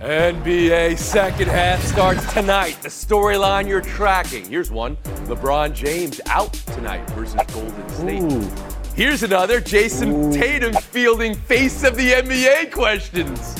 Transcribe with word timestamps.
NBA 0.00 0.96
second 0.96 1.48
half 1.48 1.84
starts 1.84 2.32
tonight. 2.32 2.80
The 2.80 2.88
storyline 2.88 3.68
you're 3.68 3.82
tracking. 3.82 4.46
Here's 4.46 4.70
one 4.70 4.96
LeBron 5.26 5.74
James 5.74 6.22
out 6.30 6.54
tonight 6.54 7.08
versus 7.10 7.38
Golden 7.52 7.88
State. 7.90 8.22
Ooh. 8.22 8.94
Here's 8.94 9.22
another 9.24 9.60
Jayson 9.60 10.32
Tatum 10.32 10.72
fielding 10.72 11.34
face 11.34 11.84
of 11.84 11.96
the 11.96 12.12
NBA 12.12 12.72
questions. 12.72 13.54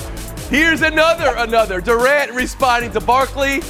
Here's 0.49 0.81
another, 0.81 1.35
another 1.37 1.79
Durant 1.83 2.33
responding 2.33 2.91
to 2.93 3.01
Barkley. 3.03 3.61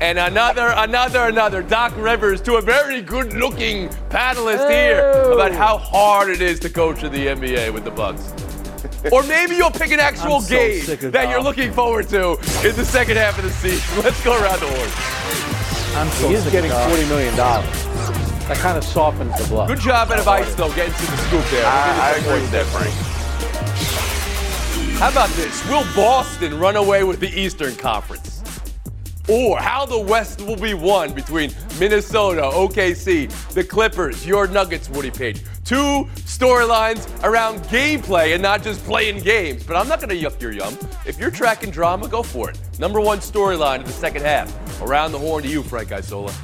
And 0.00 0.18
another, 0.18 0.72
another, 0.78 1.28
another 1.28 1.62
Doc 1.62 1.94
Rivers 1.94 2.40
to 2.42 2.54
a 2.54 2.62
very 2.62 3.02
good 3.02 3.34
looking 3.34 3.90
panelist 4.08 4.70
here 4.70 5.12
oh. 5.14 5.34
about 5.34 5.52
how 5.52 5.76
hard 5.76 6.30
it 6.30 6.40
is 6.40 6.58
to 6.60 6.70
coach 6.70 7.04
in 7.04 7.12
the 7.12 7.26
NBA 7.26 7.70
with 7.74 7.84
the 7.84 7.90
Bucks. 7.90 8.32
Or 9.12 9.22
maybe 9.22 9.56
you'll 9.56 9.70
pick 9.70 9.90
an 9.92 10.00
actual 10.00 10.40
so 10.40 10.48
game 10.48 10.84
that 10.86 11.12
Doc. 11.12 11.30
you're 11.30 11.42
looking 11.42 11.72
forward 11.72 12.08
to 12.08 12.32
in 12.66 12.74
the 12.74 12.84
second 12.84 13.16
half 13.16 13.38
of 13.38 13.44
the 13.44 13.50
season. 13.50 13.80
Let's 14.04 14.22
go 14.24 14.32
around 14.32 14.60
the 14.60 14.66
horn. 14.66 14.90
I'm 15.96 16.08
so 16.12 16.28
He 16.28 16.34
is 16.34 16.44
getting 16.50 16.70
of 16.70 16.78
$40 16.78 17.08
million. 17.08 17.36
That 17.36 18.56
kind 18.58 18.76
of 18.76 18.84
softens 18.84 19.36
the 19.38 19.46
blow. 19.48 19.66
Good 19.66 19.80
job 19.80 20.10
at 20.10 20.18
advice, 20.18 20.54
though, 20.54 20.74
getting 20.74 20.92
to 20.94 21.00
the 21.00 21.16
scoop 21.18 21.44
there. 21.50 21.66
I, 21.66 21.70
I 21.70 22.12
We'll 22.12 22.14
give 22.14 22.26
you 22.26 22.30
agree 22.30 22.40
with 22.42 22.50
that, 22.52 22.66
Frank. 22.66 23.14
How 24.98 25.10
about 25.10 25.30
this? 25.30 25.66
Will 25.68 25.84
Boston 25.94 26.58
run 26.58 26.76
away 26.76 27.04
with 27.04 27.20
the 27.20 27.28
Eastern 27.28 27.74
Conference? 27.76 28.42
Or 29.28 29.58
how 29.58 29.86
the 29.86 29.98
West 29.98 30.42
will 30.42 30.56
be 30.56 30.74
won 30.74 31.14
between 31.14 31.50
Minnesota, 31.80 32.42
OKC, 32.42 33.30
the 33.54 33.64
Clippers, 33.64 34.26
your 34.26 34.46
Nuggets, 34.46 34.88
Woody 34.90 35.10
Paige. 35.10 35.42
Two 35.64 36.04
storylines 36.26 37.08
around 37.24 37.60
gameplay 37.64 38.34
and 38.34 38.42
not 38.42 38.62
just 38.62 38.84
playing 38.84 39.20
games. 39.20 39.64
But 39.64 39.76
I'm 39.76 39.88
not 39.88 39.98
going 39.98 40.10
to 40.10 40.16
yuck 40.30 40.40
your 40.40 40.52
yum. 40.52 40.76
If 41.06 41.18
you're 41.18 41.30
tracking 41.30 41.70
drama, 41.70 42.06
go 42.06 42.22
for 42.22 42.50
it. 42.50 42.58
Number 42.78 43.00
one 43.00 43.18
storyline 43.18 43.80
of 43.80 43.86
the 43.86 43.92
second 43.92 44.22
half. 44.22 44.52
Around 44.82 45.12
the 45.12 45.18
horn 45.18 45.42
to 45.44 45.48
you, 45.48 45.62
Frank 45.62 45.90
Isola. 45.90 46.34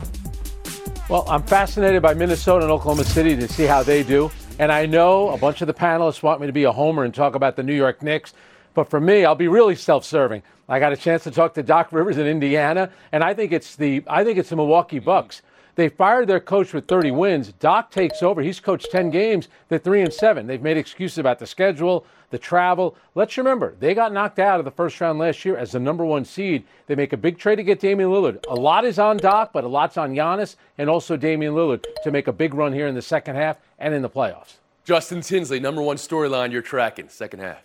Well, 1.11 1.25
I'm 1.29 1.43
fascinated 1.43 2.01
by 2.01 2.15
Minnesota 2.15 2.65
and 2.65 2.73
Oklahoma 2.73 3.05
City 3.05 3.37
to 3.37 3.47
see 3.47 3.65
how 3.65 3.83
they 3.83 4.03
do. 4.03 4.31
And 4.59 4.73
I 4.73 4.87
know 4.87 5.31
a 5.31 5.37
bunch 5.37 5.61
of 5.61 5.67
the 5.67 5.75
panelists 5.75 6.23
want 6.23 6.41
me 6.41 6.47
to 6.47 6.53
be 6.53 6.65
a 6.65 6.73
homer 6.73 7.05
and 7.05 7.15
talk 7.15 7.35
about 7.35 7.57
the 7.57 7.63
New 7.63 7.75
York 7.75 8.03
Knicks. 8.03 8.33
But 8.73 8.89
for 8.89 9.01
me, 9.01 9.25
I'll 9.25 9.35
be 9.35 9.49
really 9.49 9.75
self-serving. 9.75 10.43
I 10.69 10.79
got 10.79 10.93
a 10.93 10.97
chance 10.97 11.25
to 11.25 11.31
talk 11.31 11.55
to 11.55 11.63
Doc 11.63 11.93
Rivers 11.93 12.17
in 12.17 12.27
Indiana, 12.27 12.91
and 13.11 13.25
I 13.25 13.35
think 13.35 13.51
it's 13.51 13.75
the 13.75 14.05
I 14.07 14.23
think 14.23 14.39
it's 14.39 14.51
the 14.51 14.57
Milwaukee 14.57 15.01
Bucks. 15.01 15.43
They 15.75 15.89
fired 15.89 16.29
their 16.29 16.41
coach 16.41 16.73
with 16.73 16.87
30 16.89 17.11
wins. 17.13 17.53
Doc 17.53 17.91
takes 17.91 18.23
over. 18.23 18.43
He's 18.43 18.61
coached 18.61 18.91
10 18.91 19.11
games. 19.11 19.49
They're 19.69 19.79
three 19.79 20.03
and 20.03 20.13
seven. 20.13 20.47
They've 20.47 20.63
made 20.63 20.77
excuses 20.77 21.19
about 21.19 21.39
the 21.39 21.47
schedule, 21.47 22.05
the 22.31 22.39
travel. 22.39 22.97
Let's 23.15 23.37
remember 23.37 23.75
they 23.79 23.95
got 23.95 24.13
knocked 24.13 24.39
out 24.39 24.59
of 24.59 24.65
the 24.65 24.71
first 24.71 25.01
round 25.01 25.19
last 25.19 25.45
year 25.45 25.57
as 25.57 25.73
the 25.73 25.81
number 25.81 26.05
one 26.05 26.25
seed. 26.25 26.65
They 26.87 26.95
make 26.95 27.13
a 27.13 27.17
big 27.17 27.39
trade 27.39 27.57
to 27.57 27.63
get 27.63 27.81
Damian 27.81 28.11
Lillard. 28.11 28.45
A 28.49 28.55
lot 28.55 28.85
is 28.85 28.99
on 28.99 29.17
Doc, 29.17 29.51
but 29.53 29.65
a 29.65 29.69
lot's 29.69 29.97
on 29.97 30.15
Giannis 30.15 30.57
and 30.79 30.89
also 30.89 31.17
Damian 31.17 31.55
Lillard 31.55 31.85
to 32.03 32.11
make 32.11 32.27
a 32.27 32.33
big 32.33 32.55
run 32.55 32.73
here 32.73 32.87
in 32.87 32.95
the 32.95 33.03
second 33.03 33.37
half 33.37 33.57
and 33.79 33.95
in 33.95 34.03
the 34.03 34.11
playoffs. 34.11 34.55
Justin 34.85 35.21
Tinsley, 35.21 35.61
number 35.61 35.83
one 35.83 35.97
storyline 35.97 36.53
you're 36.53 36.63
tracking, 36.63 37.09
second 37.09 37.41
half, 37.41 37.63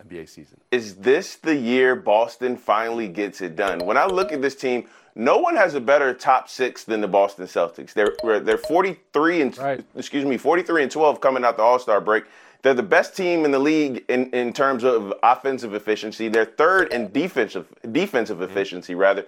NBA 0.00 0.28
season. 0.28 0.60
Is 0.70 0.96
this 0.96 1.36
the 1.36 1.56
year 1.56 1.96
Boston 1.96 2.56
finally 2.56 3.08
gets 3.08 3.40
it 3.40 3.56
done? 3.56 3.78
When 3.86 3.96
I 3.96 4.06
look 4.06 4.30
at 4.30 4.42
this 4.42 4.54
team, 4.54 4.86
no 5.14 5.38
one 5.38 5.56
has 5.56 5.74
a 5.74 5.80
better 5.80 6.12
top 6.12 6.48
six 6.50 6.84
than 6.84 7.00
the 7.00 7.08
Boston 7.08 7.46
Celtics. 7.46 7.94
They're 7.94 8.40
they're 8.40 8.58
43 8.58 9.40
and 9.40 9.58
Right. 9.58 9.84
excuse 9.96 10.24
me 10.26 10.36
43 10.36 10.82
and 10.82 10.92
12 10.92 11.20
coming 11.22 11.44
out 11.44 11.56
the 11.56 11.62
All 11.62 11.78
Star 11.78 12.00
break. 12.02 12.24
They're 12.62 12.74
the 12.74 12.82
best 12.82 13.16
team 13.16 13.44
in 13.44 13.52
the 13.52 13.58
league 13.58 14.04
in, 14.08 14.30
in 14.32 14.52
terms 14.52 14.84
of 14.84 15.14
offensive 15.22 15.72
efficiency. 15.72 16.28
They're 16.28 16.44
third 16.44 16.92
in 16.92 17.10
defensive 17.10 17.66
defensive 17.90 18.38
mm-hmm. 18.38 18.50
efficiency 18.50 18.94
rather. 18.94 19.24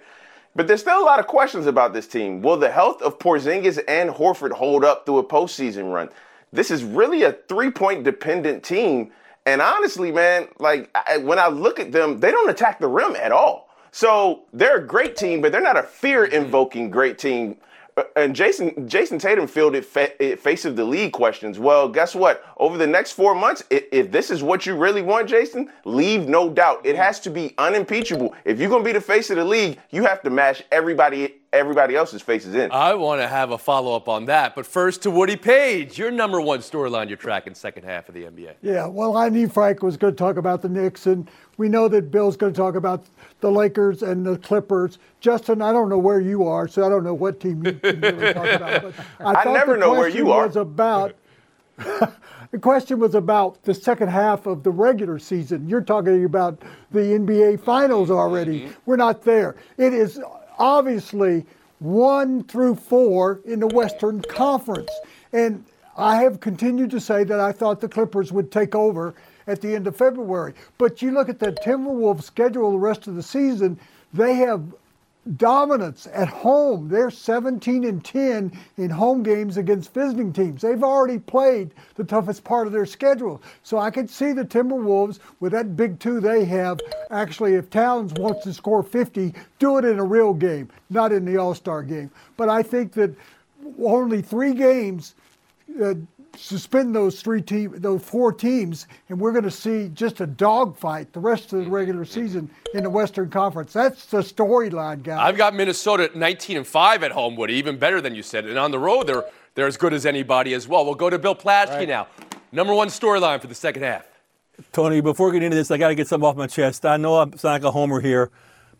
But 0.55 0.67
there's 0.67 0.81
still 0.81 1.01
a 1.01 1.05
lot 1.05 1.19
of 1.19 1.27
questions 1.27 1.65
about 1.65 1.93
this 1.93 2.07
team. 2.07 2.41
Will 2.41 2.57
the 2.57 2.71
health 2.71 3.01
of 3.01 3.17
Porzingis 3.17 3.79
and 3.87 4.09
Horford 4.09 4.51
hold 4.51 4.83
up 4.83 5.05
through 5.05 5.19
a 5.19 5.23
postseason 5.23 5.91
run? 5.93 6.09
This 6.51 6.71
is 6.71 6.83
really 6.83 7.23
a 7.23 7.33
three-point 7.33 8.03
dependent 8.03 8.63
team. 8.63 9.11
And 9.45 9.61
honestly, 9.61 10.11
man, 10.11 10.47
like 10.59 10.89
I, 10.95 11.17
when 11.17 11.39
I 11.39 11.47
look 11.47 11.79
at 11.79 11.91
them, 11.91 12.19
they 12.19 12.31
don't 12.31 12.49
attack 12.49 12.79
the 12.79 12.87
rim 12.87 13.15
at 13.15 13.31
all. 13.31 13.69
So 13.91 14.43
they're 14.53 14.77
a 14.77 14.85
great 14.85 15.15
team, 15.15 15.41
but 15.41 15.51
they're 15.51 15.61
not 15.61 15.77
a 15.77 15.83
fear-invoking 15.83 16.91
great 16.91 17.17
team. 17.17 17.57
Uh, 17.97 18.03
And 18.15 18.35
Jayson 18.35 18.87
Jayson 18.87 19.17
Tatum 19.19 19.47
fielded 19.47 19.83
fa- 19.83 20.11
face 20.37 20.65
of 20.65 20.75
the 20.75 20.83
league 20.83 21.11
questions. 21.11 21.57
Well, 21.57 21.89
guess 21.89 22.13
what? 22.13 22.43
Over 22.57 22.77
the 22.77 22.85
next 22.85 23.13
four 23.13 23.33
months, 23.33 23.63
if, 23.71 23.85
if 23.91 24.11
this 24.11 24.29
is 24.29 24.43
what 24.43 24.65
you 24.67 24.75
really 24.75 25.01
want, 25.01 25.27
Jayson, 25.27 25.69
leave 25.85 26.27
no 26.27 26.49
doubt. 26.49 26.85
It 26.85 26.95
has 26.95 27.19
to 27.21 27.31
be 27.31 27.55
unimpeachable. 27.57 28.35
If 28.45 28.59
you're 28.59 28.69
gonna 28.69 28.83
be 28.83 28.91
the 28.93 29.01
face 29.01 29.31
of 29.31 29.37
the 29.37 29.45
league, 29.45 29.79
you 29.89 30.05
have 30.05 30.21
to 30.21 30.29
mash 30.29 30.61
everybody 30.71 31.41
everybody 31.51 31.95
else's 31.95 32.21
faces 32.21 32.55
in. 32.55 32.71
I 32.71 32.93
want 32.93 33.21
to 33.21 33.27
have 33.27 33.51
a 33.51 33.57
follow 33.57 33.95
up 33.95 34.07
on 34.07 34.25
that. 34.25 34.55
But 34.55 34.65
first 34.65 35.01
to 35.03 35.11
Woody 35.11 35.35
Paige, 35.35 35.97
your 35.97 36.11
number 36.11 36.39
one 36.39 36.59
storyline 36.59 37.07
you're 37.07 37.17
tracking 37.17 37.55
second 37.55 37.83
half 37.83 38.07
of 38.09 38.15
the 38.15 38.23
NBA. 38.23 38.55
Yeah, 38.61 38.85
well, 38.85 39.17
I 39.17 39.29
knew 39.29 39.47
Frank 39.47 39.81
was 39.81 39.97
going 39.97 40.13
to 40.13 40.17
talk 40.17 40.37
about 40.37 40.61
the 40.61 40.69
Knicks, 40.69 41.07
and 41.07 41.29
we 41.57 41.69
know 41.69 41.87
that 41.87 42.11
Bill's 42.11 42.37
going 42.37 42.53
to 42.53 42.57
talk 42.57 42.75
about 42.75 43.05
the 43.39 43.51
Lakers 43.51 44.03
and 44.03 44.25
the 44.25 44.37
Clippers. 44.37 44.99
Justin, 45.19 45.61
I 45.61 45.71
don't 45.71 45.89
know 45.89 45.97
where 45.97 46.19
you 46.19 46.47
are, 46.47 46.67
so 46.67 46.85
I 46.85 46.89
don't 46.89 47.03
know 47.03 47.13
what 47.13 47.39
team 47.39 47.65
you 47.65 47.73
can 47.73 48.01
really 48.01 48.33
talk 48.33 48.47
about. 48.47 48.81
But 48.83 48.93
I, 49.19 49.49
I 49.49 49.53
never 49.53 49.77
know 49.77 49.91
where 49.91 50.09
you 50.09 50.31
are. 50.31 50.47
Was 50.47 50.55
about 50.55 51.15
the 51.77 52.59
question 52.59 52.99
was 52.99 53.15
about 53.15 53.61
the 53.63 53.73
second 53.73 54.09
half 54.09 54.45
of 54.45 54.63
the 54.63 54.71
regular 54.71 55.17
season. 55.17 55.67
You're 55.69 55.81
talking 55.81 56.25
about 56.25 56.61
the 56.91 56.99
NBA 56.99 57.61
Finals 57.61 58.11
already. 58.11 58.61
Mm-hmm. 58.61 58.73
We're 58.85 58.97
not 58.97 59.23
there. 59.23 59.55
It 59.77 59.93
is 59.93 60.19
obviously 60.59 61.45
one 61.79 62.43
through 62.43 62.75
four 62.75 63.41
in 63.45 63.59
the 63.61 63.67
Western 63.67 64.21
Conference, 64.21 64.91
and 65.31 65.63
I 65.97 66.21
have 66.21 66.39
continued 66.39 66.91
to 66.91 66.99
say 66.99 67.23
that 67.23 67.39
I 67.39 67.51
thought 67.51 67.81
the 67.81 67.89
Clippers 67.89 68.31
would 68.31 68.51
take 68.51 68.75
over 68.75 69.15
at 69.47 69.61
the 69.61 69.73
end 69.75 69.87
of 69.87 69.95
February. 69.95 70.53
But 70.77 71.01
you 71.01 71.11
look 71.11 71.29
at 71.29 71.39
the 71.39 71.51
Timberwolves 71.51 72.23
schedule 72.23 72.71
the 72.71 72.77
rest 72.77 73.07
of 73.07 73.15
the 73.15 73.23
season, 73.23 73.79
they 74.13 74.35
have 74.35 74.63
dominance 75.37 76.07
at 76.13 76.27
home. 76.27 76.87
They're 76.87 77.11
17 77.11 77.83
and 77.83 78.03
10 78.03 78.51
in 78.77 78.89
home 78.89 79.23
games 79.23 79.57
against 79.57 79.93
visiting 79.93 80.33
teams. 80.33 80.61
They've 80.61 80.83
already 80.83 81.19
played 81.19 81.71
the 81.95 82.03
toughest 82.03 82.43
part 82.43 82.67
of 82.67 82.73
their 82.73 82.85
schedule. 82.85 83.41
So 83.63 83.77
I 83.77 83.91
could 83.91 84.09
see 84.09 84.31
the 84.31 84.45
Timberwolves 84.45 85.19
with 85.39 85.51
that 85.51 85.75
big 85.75 85.99
two 85.99 86.19
they 86.19 86.45
have. 86.45 86.79
Actually, 87.11 87.55
if 87.55 87.69
Towns 87.69 88.13
wants 88.13 88.43
to 88.43 88.53
score 88.53 88.83
50, 88.83 89.33
do 89.59 89.77
it 89.77 89.85
in 89.85 89.99
a 89.99 90.03
real 90.03 90.33
game, 90.33 90.69
not 90.89 91.11
in 91.11 91.25
the 91.25 91.37
All 91.37 91.53
Star 91.53 91.83
game. 91.83 92.11
But 92.37 92.49
I 92.49 92.63
think 92.63 92.93
that 92.93 93.13
only 93.81 94.21
three 94.21 94.53
games 94.53 95.15
uh, 95.81 95.93
suspend 96.39 96.95
those 96.95 97.21
three 97.21 97.41
team, 97.41 97.73
those 97.77 98.03
four 98.03 98.31
teams, 98.31 98.87
and 99.09 99.19
we're 99.19 99.31
going 99.31 99.43
to 99.43 99.51
see 99.51 99.89
just 99.89 100.21
a 100.21 100.27
dogfight 100.27 101.11
the 101.13 101.19
rest 101.19 101.45
of 101.45 101.59
the 101.59 101.65
mm-hmm. 101.65 101.73
regular 101.73 102.03
mm-hmm. 102.03 102.21
season 102.21 102.49
in 102.73 102.83
the 102.83 102.89
Western 102.89 103.29
Conference. 103.29 103.73
That's 103.73 104.05
the 104.05 104.19
storyline, 104.19 105.03
guys. 105.03 105.19
I've 105.21 105.37
got 105.37 105.53
Minnesota 105.53 106.03
at 106.03 106.15
19 106.15 106.57
and 106.57 106.67
5 106.67 107.03
at 107.03 107.11
home, 107.11 107.35
Woody, 107.35 107.55
even 107.55 107.77
better 107.77 108.01
than 108.01 108.15
you 108.15 108.23
said. 108.23 108.45
And 108.45 108.57
on 108.57 108.71
the 108.71 108.79
road, 108.79 109.07
they're, 109.07 109.25
they're 109.55 109.67
as 109.67 109.77
good 109.77 109.93
as 109.93 110.05
anybody 110.05 110.53
as 110.53 110.67
well. 110.67 110.85
We'll 110.85 110.95
go 110.95 111.09
to 111.09 111.19
Bill 111.19 111.35
Plaschke 111.35 111.87
now. 111.87 112.07
Number 112.51 112.73
one 112.73 112.87
storyline 112.87 113.41
for 113.41 113.47
the 113.47 113.55
second 113.55 113.83
half. 113.83 114.05
Tony, 114.71 115.01
before 115.01 115.31
getting 115.31 115.47
into 115.47 115.55
this, 115.55 115.71
I 115.71 115.77
got 115.77 115.89
to 115.89 115.95
get 115.95 116.07
something 116.07 116.27
off 116.27 116.35
my 116.35 116.47
chest. 116.47 116.85
I 116.85 116.97
know 116.97 117.17
I'm 117.17 117.37
sound 117.37 117.63
like 117.63 117.63
a 117.63 117.71
homer 117.71 118.01
here, 118.01 118.29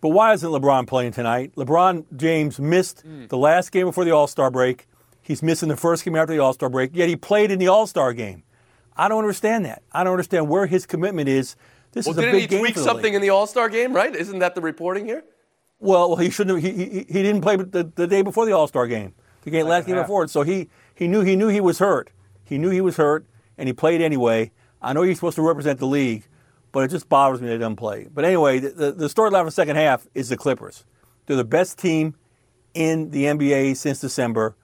but 0.01 0.09
why 0.09 0.33
isn't 0.33 0.49
LeBron 0.49 0.87
playing 0.87 1.13
tonight? 1.13 1.53
LeBron 1.55 2.05
James 2.17 2.59
missed 2.59 3.05
mm. 3.05 3.29
the 3.29 3.37
last 3.37 3.71
game 3.71 3.85
before 3.85 4.03
the 4.03 4.11
All 4.11 4.27
Star 4.27 4.51
break. 4.51 4.88
He's 5.29 5.43
missing 5.43 5.69
the 5.69 5.77
first 5.77 6.03
game 6.03 6.15
after 6.15 6.33
the 6.33 6.39
All 6.39 6.53
Star 6.53 6.69
break, 6.69 6.89
yet 6.95 7.07
he 7.07 7.15
played 7.15 7.51
in 7.51 7.59
the 7.59 7.67
All 7.67 7.85
Star 7.85 8.13
game. 8.13 8.41
I 8.97 9.07
don't 9.07 9.19
understand 9.19 9.63
that. 9.65 9.83
I 9.91 10.03
don't 10.03 10.13
understand 10.13 10.49
where 10.49 10.65
his 10.65 10.87
commitment 10.87 11.29
is. 11.29 11.55
This 11.91 12.07
Well, 12.07 12.13
is 12.13 12.17
a 12.17 12.21
didn't 12.21 12.33
big 12.35 12.41
he 12.41 12.47
game 12.47 12.59
tweak 12.61 12.73
for 12.73 12.79
the 12.79 12.85
something 12.85 13.03
league. 13.03 13.13
in 13.13 13.21
the 13.21 13.29
All 13.29 13.45
Star 13.45 13.69
game, 13.69 13.93
right? 13.93 14.15
Isn't 14.15 14.39
that 14.39 14.55
the 14.55 14.61
reporting 14.61 15.05
here? 15.05 15.23
Well, 15.79 16.15
he 16.15 16.31
shouldn't 16.31 16.63
have. 16.63 16.75
He, 16.75 16.83
he, 16.83 16.99
he 17.07 17.21
didn't 17.21 17.41
play 17.41 17.57
the, 17.57 17.83
the 17.95 18.07
day 18.07 18.23
before 18.23 18.47
the 18.47 18.53
All 18.53 18.67
Star 18.67 18.87
game. 18.87 19.13
The 19.43 19.51
game 19.51 19.67
last 19.67 19.85
game 19.85 19.97
before. 19.97 20.27
So 20.27 20.41
he, 20.41 20.67
he 20.95 21.07
knew 21.07 21.21
he 21.21 21.35
knew 21.35 21.47
he 21.47 21.61
was 21.61 21.77
hurt. 21.77 22.09
He 22.43 22.57
knew 22.57 22.71
he 22.71 22.81
was 22.81 22.97
hurt, 22.97 23.27
and 23.55 23.69
he 23.69 23.73
played 23.73 24.01
anyway. 24.01 24.51
I 24.81 24.93
know 24.93 25.03
you're 25.03 25.13
supposed 25.13 25.35
to 25.35 25.43
represent 25.43 25.77
the 25.77 25.85
league, 25.85 26.23
but 26.71 26.79
it 26.83 26.87
just 26.87 27.07
bothers 27.07 27.39
me 27.39 27.49
they 27.49 27.59
don't 27.59 27.75
play. 27.75 28.07
But 28.11 28.25
anyway, 28.25 28.57
the, 28.57 28.69
the, 28.69 28.91
the 28.93 29.05
storyline 29.07 29.41
for 29.41 29.45
the 29.45 29.51
second 29.51 29.75
half 29.75 30.07
is 30.15 30.29
the 30.29 30.37
Clippers. 30.37 30.85
They're 31.27 31.37
the 31.37 31.43
best 31.43 31.77
team 31.77 32.15
in 32.73 33.11
the 33.11 33.25
NBA 33.25 33.77
since 33.77 34.01
December. 34.01 34.55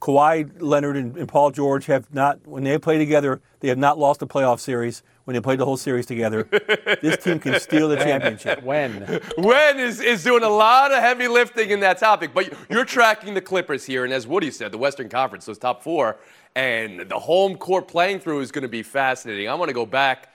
Kawhi 0.00 0.50
Leonard 0.60 0.96
and, 0.96 1.16
and, 1.16 1.28
Paul 1.28 1.50
George 1.50 1.86
have 1.86 2.12
not, 2.14 2.46
when 2.46 2.62
they 2.62 2.78
play 2.78 2.98
together, 2.98 3.40
they 3.60 3.68
have 3.68 3.78
not 3.78 3.98
lost 3.98 4.22
a 4.22 4.26
playoff 4.26 4.60
series 4.60 5.02
when 5.24 5.34
they 5.34 5.40
played 5.40 5.58
the 5.58 5.64
whole 5.64 5.76
series 5.76 6.06
together. 6.06 6.44
this 7.02 7.16
team 7.22 7.40
can 7.40 7.58
steal 7.58 7.88
the 7.88 7.96
championship. 8.04 8.62
When? 8.62 9.20
when 9.36 9.78
is, 9.78 10.00
is 10.00 10.22
doing 10.22 10.44
a 10.44 10.48
lot 10.48 10.92
of 10.92 11.00
heavy 11.00 11.26
lifting 11.26 11.70
in 11.70 11.80
that 11.80 11.98
topic. 11.98 12.32
But 12.32 12.52
you're 12.70 12.84
tracking 12.84 13.34
the 13.34 13.40
Clippers 13.40 13.84
here, 13.84 14.04
and 14.04 14.12
as 14.12 14.26
Woody 14.26 14.50
said, 14.50 14.72
the 14.72 14.78
Western 14.78 15.08
Conference, 15.08 15.46
those 15.46 15.58
top 15.58 15.82
four, 15.82 16.18
and 16.54 17.00
the 17.00 17.18
home 17.18 17.56
court 17.56 17.88
playing 17.88 18.20
through 18.20 18.40
is 18.40 18.52
going 18.52 18.62
to 18.62 18.68
be 18.68 18.82
fascinating. 18.82 19.48
I 19.48 19.54
want 19.54 19.68
to 19.68 19.74
go 19.74 19.84
back 19.84 20.32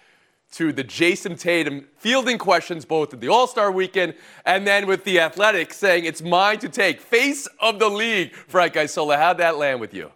to 0.54 0.72
the 0.72 0.84
Jayson 0.84 1.38
Tatum 1.38 1.88
fielding 1.98 2.38
questions 2.38 2.86
both 2.86 3.14
at 3.14 3.22
the 3.22 3.28
All 3.28 3.48
Star 3.48 3.72
weekend 3.72 4.14
and 4.46 4.66
then 4.66 4.88
with 4.88 5.04
the 5.04 5.20
Athletics 5.20 5.78
saying 5.78 6.06
it's 6.06 6.22
mine 6.22 6.60
to 6.60 6.70
take. 6.70 7.02
Face 7.02 7.48
of 7.60 7.80
the 7.80 7.90
league, 7.90 8.34
Frank 8.34 8.78
Isola. 8.78 9.18
How'd 9.18 9.40
that 9.40 9.58
land 9.58 9.80
with 9.80 9.94
you? 9.94 10.12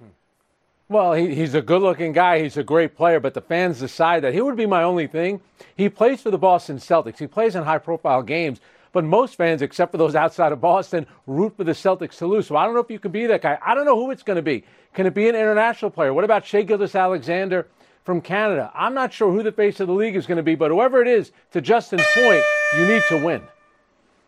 Well, 0.89 1.13
he, 1.13 1.36
he's 1.36 1.54
a 1.54 1.62
good 1.62 1.81
looking 1.81 2.13
guy. 2.13 2.42
He's 2.42 2.56
a 2.56 2.63
great 2.63 2.95
player, 2.95 3.19
but 3.19 3.34
the 3.34 3.42
fans 3.42 3.80
decide 3.80 4.24
that 4.24 4.34
he 4.34 4.42
would 4.42 4.56
be 4.56 4.66
my 4.66 4.84
only 4.84 5.07
thing. 5.07 5.42
He 5.75 5.89
plays 5.89 6.22
for 6.22 6.31
the 6.31 6.38
Boston 6.38 6.78
Celtics, 6.78 7.18
he 7.18 7.28
plays 7.28 7.56
in 7.56 7.63
high 7.63 7.80
profile 7.80 8.22
games. 8.22 8.60
But 8.94 9.04
most 9.04 9.36
fans, 9.36 9.62
except 9.62 9.92
for 9.92 9.98
those 9.98 10.16
outside 10.16 10.51
of 10.51 10.62
Boston, 10.62 11.06
root 11.28 11.56
for 11.57 11.63
the 11.63 11.74
Celtics 11.74 12.18
to 12.19 12.25
lose. 12.25 12.48
So 12.48 12.56
I 12.56 12.66
don't 12.66 12.74
know 12.74 12.80
if 12.80 12.89
you 12.89 13.00
can 13.00 13.12
be 13.12 13.28
that 13.28 13.42
guy. 13.42 13.57
I 13.63 13.75
don't 13.75 13.86
know 13.86 13.95
who 13.95 14.12
it's 14.12 14.24
going 14.24 14.38
to 14.38 14.42
be. 14.42 14.63
Can 14.94 15.06
it 15.06 15.13
be 15.13 15.28
an 15.28 15.36
international 15.36 15.92
player? 15.92 16.13
What 16.13 16.24
about 16.24 16.45
Shai 16.45 16.63
Gilgeous-Alexander 16.63 17.68
from 18.07 18.21
Canada. 18.21 18.71
I'm 18.74 18.94
not 18.94 19.12
sure 19.12 19.33
who 19.33 19.44
the 19.44 19.51
face 19.51 19.81
of 19.81 19.88
the 19.88 19.94
league 19.94 20.15
is 20.15 20.25
going 20.25 20.38
to 20.38 20.42
be, 20.42 20.56
but 20.56 20.71
whoever 20.71 21.01
it 21.01 21.09
is, 21.09 21.33
to 21.51 21.59
Justin's 21.59 22.06
point, 22.15 22.42
you 22.77 22.88
need 22.88 23.04
to 23.09 23.21
win. 23.21 23.42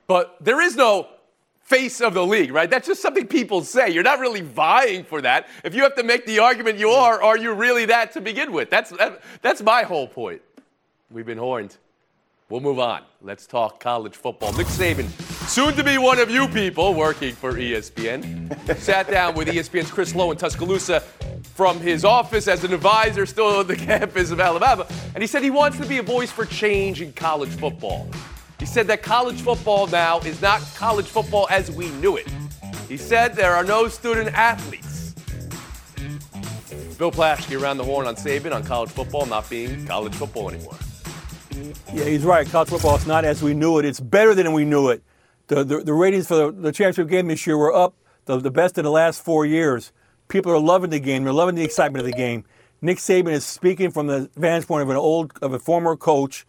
But 0.06 0.36
there 0.42 0.60
is 0.60 0.76
no 0.76 1.08
face 1.62 2.02
of 2.02 2.14
the 2.14 2.26
league, 2.26 2.52
right? 2.52 2.70
That's 2.70 2.88
just 2.88 3.02
something 3.02 3.26
people 3.26 3.64
say. 3.64 3.90
You're 3.90 4.04
not 4.04 4.20
really 4.20 4.42
vying 4.42 5.06
for 5.06 5.22
that. 5.22 5.48
If 5.64 5.74
you 5.74 5.84
have 5.84 5.96
to 5.96 6.04
make 6.04 6.26
the 6.26 6.40
argument 6.40 6.78
you 6.78 6.90
are, 6.90 7.24
are 7.24 7.38
you 7.38 7.54
really 7.54 7.86
that 7.86 8.12
to 8.16 8.22
begin 8.22 8.52
with? 8.52 8.70
That's, 8.70 8.90
that, 8.90 9.22
that's 9.42 9.62
my 9.62 9.84
whole 9.84 10.10
point. 10.10 10.42
We've 11.10 11.25
been 11.25 11.38
horned. 11.38 11.78
We'll 12.50 12.60
move 12.60 12.80
on. 12.80 13.04
Let's 13.22 13.48
talk 13.48 13.80
college 13.80 14.18
football. 14.18 14.52
Nick 14.58 14.68
Saban, 14.68 15.08
soon 15.48 15.74
to 15.75 15.86
be 15.86 15.98
one 15.98 16.20
of 16.20 16.30
you 16.30 16.50
people 16.50 16.96
working 16.96 17.34
for 17.34 17.54
ESPN, 17.54 18.78
sat 18.78 19.10
down 19.10 19.36
with 19.36 19.48
ESPN's 19.48 19.90
Chris 19.90 20.14
Low 20.14 20.32
in 20.32 20.38
Tuscaloosa 20.38 21.02
from 21.60 21.82
his 21.82 22.06
office 22.06 22.48
as 22.48 22.64
an 22.64 22.72
advisor 22.72 23.26
still 23.26 23.48
on 23.48 23.68
the 23.68 23.76
campus 23.92 24.32
of 24.32 24.40
Alabama. 24.40 24.88
And 25.14 25.22
he 25.22 25.28
said 25.28 25.44
he 25.44 25.50
wants 25.50 25.78
to 25.80 25.86
be 25.86 25.98
a 25.98 26.02
voice 26.02 26.32
for 26.32 26.46
change 26.46 27.02
in 27.02 27.12
college 27.12 27.50
football. 27.50 28.08
He 28.60 28.66
said 28.66 28.88
that 28.88 29.04
college 29.04 29.42
football 29.42 29.86
now 29.88 30.20
is 30.20 30.42
not 30.42 30.62
college 30.78 31.08
football 31.08 31.50
as 31.50 31.70
we 31.70 31.90
knew 31.90 32.16
it. 32.16 32.30
He 32.88 32.96
said 32.96 33.34
there 33.34 33.54
are 33.54 33.66
no 33.66 33.90
student 33.90 34.30
athletes. 34.34 35.14
Bill 36.98 37.12
Plaschke 37.12 37.62
around 37.62 37.76
the 37.76 37.84
horn 37.84 38.08
on 38.08 38.16
Saban 38.16 38.56
on 38.56 38.64
college 38.64 38.92
football 38.92 39.26
not 39.26 39.50
being 39.50 39.86
college 39.86 40.16
football 40.16 40.50
anymore. 40.50 40.78
Yeah, 41.94 42.06
he's 42.06 42.24
right. 42.24 42.48
College 42.48 42.70
football 42.70 42.96
is 42.96 43.06
not 43.06 43.26
as 43.26 43.44
we 43.44 43.54
knew 43.54 43.80
it. 43.80 43.86
It's 43.86 44.00
better 44.00 44.34
than 44.34 44.54
we 44.54 44.64
knew 44.64 44.88
it. 44.88 45.04
The, 45.48 45.66
the, 45.66 45.80
the 45.80 45.94
ratings 45.94 46.26
for 46.26 46.36
the, 46.36 46.52
the, 46.54 46.72
championship 46.72 47.10
game 47.10 47.28
this 47.28 47.46
year 47.46 47.58
were 47.58 47.76
up, 47.76 47.96
the, 48.28 48.38
the 48.40 48.52
best 48.52 48.78
in 48.78 48.86
the 48.86 48.92
last 48.92 49.22
four 49.22 49.46
years. 49.46 49.92
People 50.30 50.52
are 50.52 50.60
loving 50.60 50.90
the 50.92 51.00
game. 51.00 51.24
They're 51.24 51.34
loving 51.34 51.56
the 51.56 51.64
excitement 51.64 52.06
of 52.06 52.06
the 52.06 52.18
game. 52.18 52.46
Nick 52.81 52.98
Saban 52.98 53.31
is 53.31 53.46
speaking 53.46 53.92
from 53.92 54.08
the 54.08 54.30
vantage 54.38 54.68
point 54.68 54.84
of 54.84 54.90
an 54.90 54.96
old, 54.96 55.34
of 55.42 55.54
a 55.54 55.60
former 55.60 55.98
coach 55.98 56.46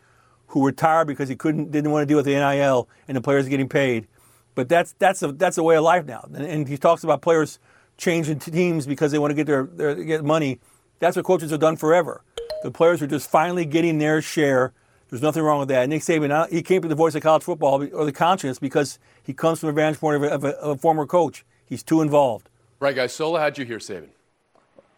who 0.48 0.64
retired 0.64 1.06
because 1.06 1.28
he 1.28 1.34
couldn't, 1.34 1.72
didn't 1.72 1.90
want 1.90 2.02
to 2.02 2.06
deal 2.06 2.16
with 2.16 2.26
the 2.26 2.34
NIL 2.34 2.88
and 3.08 3.16
the 3.16 3.20
players 3.20 3.48
getting 3.48 3.68
paid. 3.68 4.06
But 4.54 4.68
that's 4.68 4.94
that's 4.98 5.22
a 5.22 5.32
that's 5.32 5.58
a 5.58 5.62
way 5.62 5.76
of 5.76 5.84
life 5.84 6.06
now. 6.06 6.28
And, 6.32 6.44
and 6.44 6.68
he 6.68 6.76
talks 6.76 7.02
about 7.04 7.22
players 7.22 7.58
changing 7.96 8.38
teams 8.38 8.86
because 8.86 9.12
they 9.12 9.18
want 9.18 9.30
to 9.30 9.34
get 9.34 9.46
their, 9.46 9.64
their 9.64 9.94
get 9.94 10.24
money. 10.24 10.60
That's 10.98 11.16
what 11.16 11.24
coaches 11.24 11.50
have 11.50 11.60
done 11.60 11.76
forever. 11.76 12.22
The 12.62 12.70
players 12.70 13.00
are 13.00 13.06
just 13.06 13.30
finally 13.30 13.64
getting 13.64 13.98
their 13.98 14.20
share 14.20 14.72
there's 15.10 15.22
nothing 15.22 15.42
wrong 15.42 15.58
with 15.58 15.68
that. 15.70 15.88
Nick 15.88 16.02
Saban, 16.02 16.48
he 16.50 16.62
came 16.62 16.82
to 16.82 16.88
the 16.88 16.94
voice 16.94 17.16
of 17.16 17.22
college 17.22 17.42
football 17.42 17.82
or 17.92 18.04
the 18.04 18.12
conscience 18.12 18.60
because 18.60 18.98
he 19.22 19.34
comes 19.34 19.58
from 19.58 19.70
a 19.70 19.72
vantage 19.72 19.98
point 19.98 20.16
of 20.16 20.22
a, 20.22 20.28
of 20.28 20.44
a, 20.44 20.48
of 20.58 20.76
a 20.76 20.80
former 20.80 21.04
coach. 21.04 21.44
He's 21.66 21.82
too 21.82 22.00
involved. 22.00 22.49
Right, 22.80 22.96
guys. 22.96 23.12
Sola, 23.12 23.40
how'd 23.40 23.58
you 23.58 23.66
hear 23.66 23.76
Saban? 23.76 24.08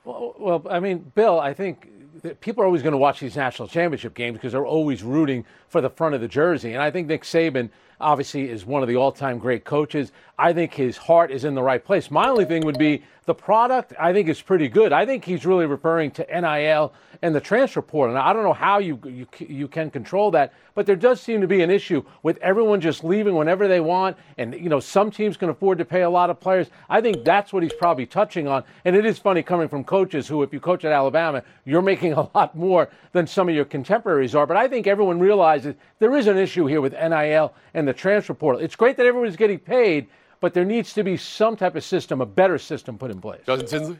Well, 0.04 0.34
well, 0.38 0.66
I 0.70 0.78
mean, 0.78 1.10
Bill, 1.16 1.40
I 1.40 1.52
think 1.52 1.88
people 2.40 2.62
are 2.62 2.66
always 2.66 2.80
going 2.80 2.92
to 2.92 2.98
watch 2.98 3.18
these 3.18 3.34
national 3.34 3.66
championship 3.66 4.14
games 4.14 4.34
because 4.34 4.52
they're 4.52 4.64
always 4.64 5.02
rooting 5.02 5.44
for 5.66 5.80
the 5.80 5.90
front 5.90 6.14
of 6.14 6.20
the 6.20 6.28
jersey. 6.28 6.74
And 6.74 6.82
I 6.82 6.92
think 6.92 7.08
Nick 7.08 7.22
Saban 7.24 7.70
obviously 8.02 8.50
is 8.50 8.66
one 8.66 8.82
of 8.82 8.88
the 8.88 8.96
all-time 8.96 9.38
great 9.38 9.64
coaches. 9.64 10.12
I 10.38 10.52
think 10.52 10.74
his 10.74 10.96
heart 10.96 11.30
is 11.30 11.44
in 11.44 11.54
the 11.54 11.62
right 11.62 11.82
place. 11.82 12.10
My 12.10 12.28
only 12.28 12.44
thing 12.44 12.64
would 12.66 12.78
be 12.78 13.02
the 13.24 13.34
product. 13.34 13.92
I 13.98 14.12
think 14.12 14.28
is 14.28 14.42
pretty 14.42 14.68
good. 14.68 14.92
I 14.92 15.06
think 15.06 15.24
he's 15.24 15.46
really 15.46 15.66
referring 15.66 16.10
to 16.12 16.26
NIL 16.40 16.92
and 17.22 17.34
the 17.34 17.40
transfer 17.40 17.80
portal. 17.80 18.16
And 18.16 18.24
I 18.24 18.32
don't 18.32 18.42
know 18.42 18.52
how 18.52 18.78
you 18.78 18.98
you 19.04 19.26
you 19.38 19.68
can 19.68 19.90
control 19.90 20.32
that, 20.32 20.52
but 20.74 20.86
there 20.86 20.96
does 20.96 21.20
seem 21.20 21.40
to 21.40 21.46
be 21.46 21.62
an 21.62 21.70
issue 21.70 22.02
with 22.24 22.36
everyone 22.38 22.80
just 22.80 23.04
leaving 23.04 23.36
whenever 23.36 23.68
they 23.68 23.78
want, 23.78 24.16
and 24.38 24.54
you 24.54 24.68
know 24.68 24.80
some 24.80 25.10
teams 25.10 25.36
can 25.36 25.48
afford 25.48 25.78
to 25.78 25.84
pay 25.84 26.02
a 26.02 26.10
lot 26.10 26.30
of 26.30 26.40
players. 26.40 26.68
I 26.90 27.00
think 27.00 27.24
that's 27.24 27.52
what 27.52 27.62
he's 27.62 27.72
probably 27.72 28.06
touching 28.06 28.48
on. 28.48 28.64
And 28.84 28.96
it 28.96 29.06
is 29.06 29.18
funny 29.18 29.42
coming 29.42 29.68
from 29.68 29.84
coaches 29.84 30.26
who, 30.26 30.42
if 30.42 30.52
you 30.52 30.58
coach 30.58 30.84
at 30.84 30.92
Alabama, 30.92 31.44
you're 31.64 31.82
making 31.82 32.12
a 32.14 32.28
lot 32.34 32.56
more 32.56 32.90
than 33.12 33.26
some 33.28 33.48
of 33.48 33.54
your 33.54 33.64
contemporaries 33.64 34.34
are. 34.34 34.46
But 34.46 34.56
I 34.56 34.66
think 34.66 34.88
everyone 34.88 35.20
realizes 35.20 35.76
there 36.00 36.16
is 36.16 36.26
an 36.26 36.38
issue 36.38 36.66
here 36.66 36.80
with 36.80 36.92
NIL 36.92 37.54
and 37.74 37.86
the 37.86 37.91
transfer 37.92 38.34
portal. 38.34 38.60
It's 38.60 38.76
great 38.76 38.96
that 38.96 39.06
everyone's 39.06 39.36
getting 39.36 39.58
paid, 39.58 40.08
but 40.40 40.54
there 40.54 40.64
needs 40.64 40.92
to 40.94 41.04
be 41.04 41.16
some 41.16 41.56
type 41.56 41.76
of 41.76 41.84
system, 41.84 42.20
a 42.20 42.26
better 42.26 42.58
system 42.58 42.98
put 42.98 43.10
in 43.10 43.20
place. 43.20 43.40
Justin 43.46 43.68
Tinsley? 43.68 43.98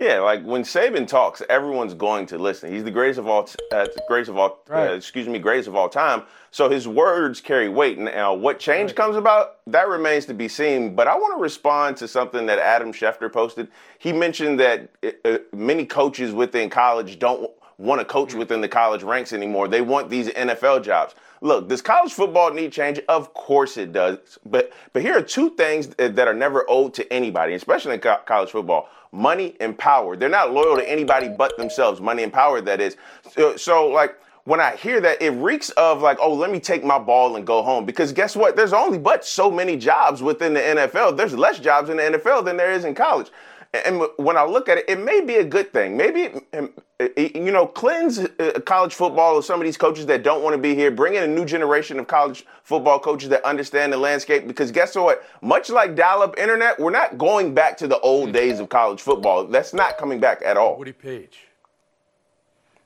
Yeah, 0.00 0.20
like 0.20 0.42
when 0.42 0.62
Saban 0.62 1.06
talks, 1.06 1.42
everyone's 1.50 1.92
going 1.92 2.24
to 2.26 2.38
listen. 2.38 2.72
He's 2.72 2.84
the 2.84 2.90
greatest 2.90 3.18
of 3.18 3.26
all, 3.26 3.46
uh, 3.70 3.86
greatest 4.08 4.30
of 4.30 4.38
all, 4.38 4.60
uh, 4.70 4.74
uh, 4.74 4.94
excuse 4.94 5.28
me, 5.28 5.38
greatest 5.38 5.68
of 5.68 5.76
all 5.76 5.90
time. 5.90 6.22
So 6.50 6.70
his 6.70 6.88
words 6.88 7.42
carry 7.42 7.68
weight. 7.68 7.98
Now, 7.98 8.32
what 8.32 8.58
change 8.58 8.90
right. 8.90 8.96
comes 8.96 9.16
about, 9.16 9.58
that 9.66 9.88
remains 9.88 10.24
to 10.26 10.34
be 10.34 10.48
seen. 10.48 10.94
But 10.94 11.06
I 11.06 11.14
want 11.16 11.36
to 11.36 11.42
respond 11.42 11.98
to 11.98 12.08
something 12.08 12.46
that 12.46 12.58
Adam 12.58 12.94
Schefter 12.94 13.30
posted. 13.30 13.68
He 13.98 14.10
mentioned 14.10 14.58
that 14.58 14.88
uh, 15.04 15.10
uh 15.26 15.38
many 15.52 15.84
coaches 15.84 16.32
within 16.32 16.70
college 16.70 17.18
don't 17.18 17.50
want 17.80 18.00
to 18.00 18.04
coach 18.04 18.30
mm-hmm. 18.30 18.38
within 18.40 18.60
the 18.60 18.68
college 18.68 19.02
ranks 19.02 19.32
anymore. 19.32 19.66
They 19.66 19.80
want 19.80 20.10
these 20.10 20.28
NFL 20.28 20.84
jobs. 20.84 21.14
Look, 21.40 21.68
does 21.68 21.80
college 21.80 22.12
football 22.12 22.52
need 22.52 22.70
change? 22.70 23.00
Of 23.08 23.32
course 23.32 23.78
it 23.78 23.92
does. 23.92 24.38
But 24.44 24.72
but 24.92 25.02
here 25.02 25.16
are 25.16 25.22
two 25.22 25.50
things 25.56 25.88
that 25.88 26.28
are 26.28 26.34
never 26.34 26.66
owed 26.68 26.92
to 26.94 27.12
anybody, 27.12 27.54
especially 27.54 27.94
in 27.94 28.00
co- 28.00 28.20
college 28.26 28.50
football: 28.50 28.88
money 29.10 29.56
and 29.60 29.76
power. 29.76 30.16
They're 30.16 30.28
not 30.28 30.52
loyal 30.52 30.76
to 30.76 30.88
anybody 30.88 31.28
but 31.28 31.56
themselves. 31.56 32.00
Money 32.00 32.22
and 32.22 32.32
power, 32.32 32.60
that 32.60 32.80
is. 32.80 32.96
So, 33.30 33.56
so 33.56 33.88
like 33.88 34.16
when 34.44 34.60
I 34.60 34.76
hear 34.76 35.00
that, 35.00 35.22
it 35.22 35.30
reeks 35.30 35.70
of 35.70 36.02
like, 36.02 36.18
oh, 36.20 36.34
let 36.34 36.50
me 36.50 36.60
take 36.60 36.84
my 36.84 36.98
ball 36.98 37.36
and 37.36 37.46
go 37.46 37.62
home. 37.62 37.86
Because 37.86 38.12
guess 38.12 38.36
what? 38.36 38.56
There's 38.56 38.74
only 38.74 38.98
but 38.98 39.24
so 39.24 39.50
many 39.50 39.76
jobs 39.76 40.22
within 40.22 40.52
the 40.52 40.60
NFL. 40.60 41.16
There's 41.16 41.34
less 41.34 41.58
jobs 41.58 41.88
in 41.88 41.96
the 41.96 42.02
NFL 42.02 42.44
than 42.44 42.58
there 42.58 42.72
is 42.72 42.84
in 42.84 42.94
college. 42.94 43.30
And 43.72 44.02
when 44.16 44.36
I 44.36 44.44
look 44.44 44.68
at 44.68 44.78
it, 44.78 44.84
it 44.88 44.98
may 44.98 45.20
be 45.20 45.36
a 45.36 45.44
good 45.44 45.72
thing. 45.72 45.96
Maybe, 45.96 46.30
you 47.16 47.50
know, 47.50 47.66
cleanse 47.66 48.18
uh, 48.18 48.60
college 48.66 48.94
football 48.94 49.38
of 49.38 49.44
some 49.44 49.60
of 49.60 49.64
these 49.64 49.76
coaches 49.76 50.06
that 50.06 50.22
don't 50.22 50.42
want 50.42 50.54
to 50.54 50.58
be 50.58 50.74
here. 50.74 50.90
Bring 50.90 51.14
in 51.14 51.22
a 51.22 51.26
new 51.26 51.44
generation 51.44 51.98
of 51.98 52.06
college 52.06 52.44
football 52.62 52.98
coaches 52.98 53.28
that 53.30 53.42
understand 53.44 53.92
the 53.92 53.96
landscape. 53.96 54.46
Because 54.46 54.70
guess 54.70 54.94
what? 54.94 55.24
Much 55.40 55.70
like 55.70 55.96
dial-up 55.96 56.38
internet, 56.38 56.78
we're 56.78 56.90
not 56.90 57.16
going 57.16 57.54
back 57.54 57.76
to 57.78 57.86
the 57.86 57.98
old 58.00 58.32
days 58.32 58.60
of 58.60 58.68
college 58.68 59.00
football. 59.00 59.46
That's 59.46 59.72
not 59.72 59.96
coming 59.98 60.20
back 60.20 60.42
at 60.44 60.56
all. 60.56 60.76
Woody 60.76 60.92
Paige. 60.92 61.46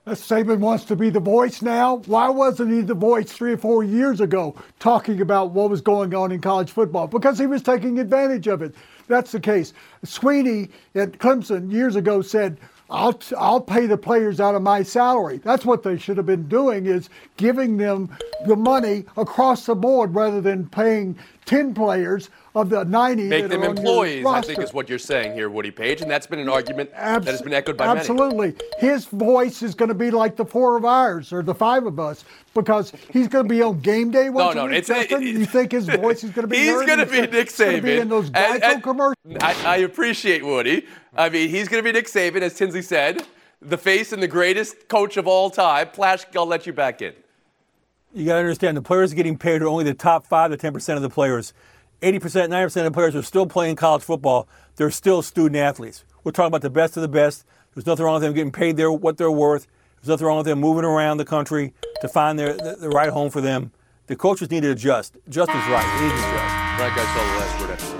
Saban 0.06 0.58
wants 0.58 0.84
to 0.84 0.96
be 0.96 1.08
the 1.08 1.18
voice 1.18 1.62
now. 1.62 1.96
Why 2.04 2.28
wasn't 2.28 2.70
he 2.70 2.82
the 2.82 2.92
voice 2.94 3.32
three 3.32 3.54
or 3.54 3.56
four 3.56 3.82
years 3.82 4.20
ago 4.20 4.54
talking 4.78 5.22
about 5.22 5.52
what 5.52 5.70
was 5.70 5.80
going 5.80 6.14
on 6.14 6.30
in 6.30 6.42
college 6.42 6.70
football? 6.70 7.06
Because 7.06 7.38
he 7.38 7.46
was 7.46 7.62
taking 7.62 7.98
advantage 7.98 8.46
of 8.46 8.60
it. 8.60 8.74
That's 9.08 9.32
the 9.32 9.40
case. 9.40 9.72
Swinney 10.04 10.70
at 10.94 11.12
Clemson 11.12 11.72
years 11.72 11.96
ago 11.96 12.20
said, 12.20 12.58
I'll, 12.90 13.18
I'll 13.36 13.60
pay 13.60 13.86
the 13.86 13.96
players 13.96 14.40
out 14.40 14.54
of 14.54 14.62
my 14.62 14.82
salary. 14.82 15.38
That's 15.38 15.64
what 15.64 15.82
they 15.82 15.96
should 15.96 16.16
have 16.18 16.26
been 16.26 16.48
doing 16.48 16.86
is 16.86 17.08
giving 17.36 17.76
them 17.76 18.14
the 18.46 18.56
money 18.56 19.04
across 19.16 19.66
the 19.66 19.74
board 19.74 20.14
rather 20.14 20.40
than 20.40 20.68
paying 20.68 21.18
10 21.46 21.74
players 21.74 22.30
of 22.54 22.70
the 22.70 22.84
90 22.84 23.24
Make 23.24 23.48
them 23.48 23.64
employees, 23.64 24.24
I 24.24 24.40
think 24.40 24.60
is 24.60 24.72
what 24.72 24.88
you're 24.88 24.98
saying 24.98 25.34
here, 25.34 25.50
Woody 25.50 25.70
Paige, 25.70 26.02
and 26.02 26.10
that's 26.10 26.26
been 26.26 26.38
an 26.38 26.48
argument 26.48 26.90
Abs- 26.94 27.26
that 27.26 27.32
has 27.32 27.42
been 27.42 27.52
echoed 27.52 27.76
by 27.76 27.86
absolutely. 27.86 28.48
many. 28.48 28.56
Absolutely. 28.56 28.88
His 28.88 29.04
voice 29.06 29.62
is 29.62 29.74
going 29.74 29.88
to 29.88 29.94
be 29.94 30.10
like 30.10 30.36
the 30.36 30.44
four 30.44 30.76
of 30.76 30.84
ours 30.84 31.32
or 31.32 31.42
the 31.42 31.54
five 31.54 31.84
of 31.84 31.98
us 31.98 32.24
because 32.54 32.92
he's 33.10 33.28
going 33.28 33.48
to 33.48 33.48
be 33.52 33.60
on 33.60 33.80
game 33.80 34.10
day 34.10 34.28
no, 34.28 34.52
no, 34.52 34.66
it's, 34.66 34.88
it, 34.88 35.10
it, 35.10 35.22
you 35.22 35.44
think 35.44 35.72
his 35.72 35.88
voice 35.88 36.22
is 36.22 36.30
going 36.30 36.44
to 36.44 36.48
be 36.48 36.56
He's 36.64 36.86
going 36.86 37.00
to 37.00 37.06
be 37.06 37.20
Nick 37.22 37.48
Saban. 37.48 37.82
Be 37.82 37.98
in 37.98 38.08
those 38.08 38.30
Geico 38.30 38.54
and, 38.54 38.62
and 38.62 38.82
commercials. 38.82 39.36
I, 39.40 39.54
I 39.64 39.76
appreciate 39.78 40.44
Woody. 40.44 40.86
I 41.16 41.28
mean, 41.28 41.48
he's 41.48 41.68
going 41.68 41.82
to 41.82 41.86
be 41.86 41.92
Nick 41.92 42.06
Saban, 42.06 42.42
as 42.42 42.54
Tinsley 42.54 42.82
said, 42.82 43.24
the 43.62 43.78
face 43.78 44.12
and 44.12 44.22
the 44.22 44.28
greatest 44.28 44.88
coach 44.88 45.16
of 45.16 45.26
all 45.26 45.48
time. 45.50 45.88
Plash, 45.88 46.24
I'll 46.36 46.46
let 46.46 46.66
you 46.66 46.72
back 46.72 47.02
in. 47.02 47.14
You 48.12 48.26
got 48.26 48.34
to 48.34 48.40
understand 48.40 48.76
the 48.76 48.82
players 48.82 49.14
getting 49.14 49.38
paid 49.38 49.62
are 49.62 49.68
only 49.68 49.84
the 49.84 49.94
top 49.94 50.26
five 50.26 50.50
to 50.50 50.56
ten 50.56 50.72
percent 50.72 50.96
of 50.96 51.02
the 51.02 51.10
players. 51.10 51.52
Eighty 52.02 52.18
percent, 52.18 52.50
ninety 52.50 52.66
percent 52.66 52.86
of 52.86 52.92
the 52.92 52.96
players 52.96 53.16
are 53.16 53.22
still 53.22 53.46
playing 53.46 53.76
college 53.76 54.02
football. 54.02 54.48
They're 54.76 54.90
still 54.90 55.22
student 55.22 55.56
athletes. 55.56 56.04
We're 56.22 56.32
talking 56.32 56.48
about 56.48 56.62
the 56.62 56.70
best 56.70 56.96
of 56.96 57.02
the 57.02 57.08
best. 57.08 57.44
There's 57.74 57.86
nothing 57.86 58.04
wrong 58.04 58.14
with 58.14 58.22
them 58.22 58.34
getting 58.34 58.52
paid 58.52 58.76
their 58.76 58.92
what 58.92 59.16
they're 59.16 59.30
worth. 59.30 59.66
There's 59.96 60.08
nothing 60.08 60.26
wrong 60.26 60.38
with 60.38 60.46
them 60.46 60.60
moving 60.60 60.84
around 60.84 61.16
the 61.16 61.24
country 61.24 61.72
to 62.00 62.08
find 62.08 62.38
their 62.38 62.54
the, 62.54 62.76
the 62.78 62.88
right 62.88 63.10
home 63.10 63.30
for 63.30 63.40
them. 63.40 63.72
The 64.06 64.16
coaches 64.16 64.50
need 64.50 64.62
to 64.62 64.70
adjust. 64.70 65.16
Justin's 65.28 65.66
right. 65.68 65.86
They 65.98 66.04
need 66.04 66.10
to 66.10 66.16
adjust. 66.16 66.54
Frank, 66.76 66.98
I 66.98 67.04
saw 67.14 67.22
the 67.24 67.38
last 67.38 67.60
word 67.60 67.70
after. 67.70 67.93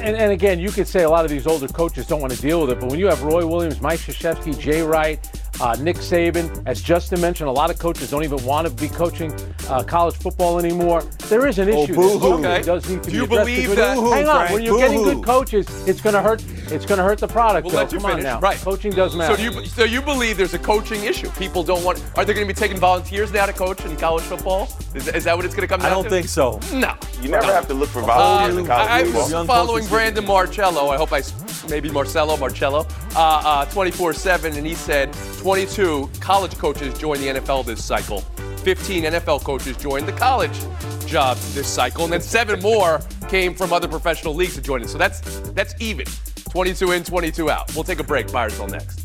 And, 0.00 0.16
and 0.16 0.32
again, 0.32 0.58
you 0.60 0.70
could 0.70 0.86
say 0.86 1.02
a 1.02 1.10
lot 1.10 1.24
of 1.24 1.30
these 1.30 1.46
older 1.46 1.66
coaches 1.68 2.06
don't 2.06 2.20
want 2.20 2.32
to 2.32 2.40
deal 2.40 2.60
with 2.60 2.70
it, 2.70 2.80
but 2.80 2.90
when 2.90 3.00
you 3.00 3.06
have 3.08 3.22
Roy 3.22 3.44
Williams, 3.46 3.80
Mike 3.80 3.98
Krzyzewski, 4.00 4.58
Jay 4.58 4.80
Wright, 4.80 5.18
uh, 5.60 5.76
Nick 5.80 5.96
Saban, 5.96 6.62
as 6.66 6.80
Justin 6.80 7.20
mentioned, 7.20 7.48
a 7.48 7.52
lot 7.52 7.70
of 7.70 7.78
coaches 7.78 8.10
don't 8.10 8.24
even 8.24 8.42
want 8.44 8.66
to 8.66 8.72
be 8.72 8.88
coaching 8.88 9.32
uh, 9.68 9.82
college 9.82 10.16
football 10.16 10.58
anymore. 10.58 11.02
There 11.28 11.46
is 11.46 11.58
an 11.58 11.68
Oh, 11.70 11.82
issue. 11.84 11.94
boo-hoo. 11.94 12.40
that 12.42 12.60
Okay. 12.60 12.62
does 12.66 12.88
need 12.88 13.02
to 13.02 13.10
Do 13.10 13.10
be 13.10 13.16
you 13.16 13.24
addressed. 13.24 13.46
believe 13.46 13.76
that- 13.76 13.96
Hang 13.96 14.28
on, 14.28 14.36
Frank, 14.36 14.50
when 14.52 14.62
you're 14.62 14.78
getting 14.78 14.98
boo-hoo. 15.02 15.14
good 15.16 15.24
coaches, 15.24 15.66
it's 15.88 16.00
going 16.00 16.14
to 16.14 16.22
hurt. 16.22 16.42
It's 16.70 16.84
going 16.86 16.98
to 16.98 17.04
hurt 17.04 17.18
the 17.18 17.26
product. 17.28 17.64
Well, 17.66 17.72
though. 17.72 17.78
let 17.82 17.92
you 17.92 17.98
Come 17.98 18.06
on 18.06 18.10
finish. 18.18 18.24
now. 18.24 18.40
Right. 18.40 18.58
Coaching 18.58 18.92
does 18.92 19.16
matter. 19.16 19.36
So 19.36 19.42
you 19.42 19.64
so 19.66 19.84
you 19.84 20.02
believe 20.02 20.36
there's 20.36 20.54
a 20.54 20.58
coaching 20.58 21.02
issue? 21.04 21.30
People 21.30 21.62
don't 21.62 21.82
want. 21.82 22.02
Are 22.16 22.24
they 22.24 22.34
going 22.34 22.46
to 22.46 22.52
be 22.54 22.58
taking 22.58 22.76
volunteers 22.78 23.32
now 23.32 23.46
to 23.46 23.52
coach 23.52 23.84
in 23.84 23.96
college 23.96 24.24
football? 24.24 24.68
Is, 24.94 25.08
is 25.08 25.24
that 25.24 25.36
what 25.36 25.44
it's 25.44 25.54
going 25.54 25.66
to 25.66 25.72
come 25.72 25.80
down 25.80 25.90
to? 25.90 25.92
I 25.92 25.94
don't 25.94 26.04
to? 26.04 26.10
think 26.10 26.28
so. 26.28 26.60
No. 26.72 26.94
You 27.22 27.30
never 27.30 27.52
have 27.52 27.66
to 27.68 27.74
look 27.74 27.88
for 27.88 28.02
Uh, 28.02 28.06
volunteers 28.06 28.58
in 28.58 28.70
I, 28.70 28.74
college 28.76 28.90
I 28.90 29.04
football. 29.04 29.22
was 29.22 29.30
Young 29.32 29.46
following. 29.46 29.86
Brandon 29.86 30.24
Marcello. 30.26 30.88
I 30.90 30.96
hope 30.96 31.12
I, 31.12 31.22
s- 31.68 31.70
maybe 31.70 31.90
Marcello, 31.90 32.36
Marcello, 32.36 32.86
uh, 33.14 33.18
uh, 33.44 33.66
24/7, 33.66 34.56
and 34.56 34.66
he 34.66 34.74
said 34.74 35.12
22 35.38 36.10
college 36.20 36.56
coaches 36.58 36.98
joined 36.98 37.20
the 37.22 37.28
NFL 37.28 37.62
this 37.64 37.84
cycle. 37.84 38.20
15 38.64 39.04
NFL 39.04 39.40
coaches 39.44 39.76
joined 39.76 40.06
the 40.06 40.12
college 40.12 40.58
job 41.06 41.36
this 41.54 41.66
cycle, 41.68 42.04
and 42.04 42.12
then 42.12 42.20
seven 42.20 42.60
more 42.62 43.00
came 43.28 43.54
from 43.54 43.72
other 43.72 43.88
professional 43.88 44.34
leagues 44.34 44.54
to 44.56 44.60
join 44.60 44.82
it. 44.82 44.88
So 44.88 44.98
that's 44.98 45.20
that's 45.50 45.74
even. 45.80 46.06
22 46.50 46.92
in, 46.92 47.04
22 47.04 47.50
out. 47.50 47.72
We'll 47.74 47.84
take 47.84 48.00
a 48.00 48.04
break. 48.04 48.26
Firesville 48.28 48.70
next. 48.70 49.04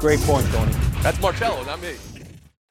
Great 0.00 0.20
point, 0.20 0.46
Tony. 0.52 0.72
That's 1.02 1.20
Marcello, 1.20 1.64
not 1.64 1.80
me. 1.80 1.94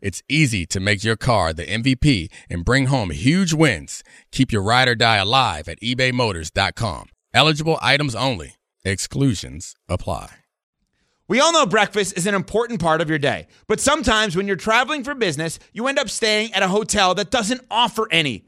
it's 0.00 0.22
easy 0.28 0.66
to 0.66 0.80
make 0.80 1.04
your 1.04 1.16
car 1.16 1.52
the 1.52 1.66
MVP 1.66 2.30
and 2.48 2.64
bring 2.64 2.86
home 2.86 3.10
huge 3.10 3.52
wins. 3.52 4.02
Keep 4.32 4.52
your 4.52 4.62
ride 4.62 4.88
or 4.88 4.94
die 4.94 5.16
alive 5.16 5.68
at 5.68 5.80
ebaymotors.com. 5.80 7.08
Eligible 7.34 7.78
items 7.80 8.14
only. 8.14 8.56
Exclusions 8.84 9.74
apply. 9.88 10.36
We 11.28 11.40
all 11.40 11.52
know 11.52 11.66
breakfast 11.66 12.16
is 12.16 12.26
an 12.26 12.34
important 12.34 12.80
part 12.80 13.02
of 13.02 13.10
your 13.10 13.18
day, 13.18 13.48
but 13.66 13.80
sometimes 13.80 14.34
when 14.34 14.46
you're 14.46 14.56
traveling 14.56 15.04
for 15.04 15.14
business, 15.14 15.58
you 15.74 15.86
end 15.86 15.98
up 15.98 16.08
staying 16.08 16.54
at 16.54 16.62
a 16.62 16.68
hotel 16.68 17.14
that 17.16 17.30
doesn't 17.30 17.60
offer 17.70 18.08
any. 18.10 18.47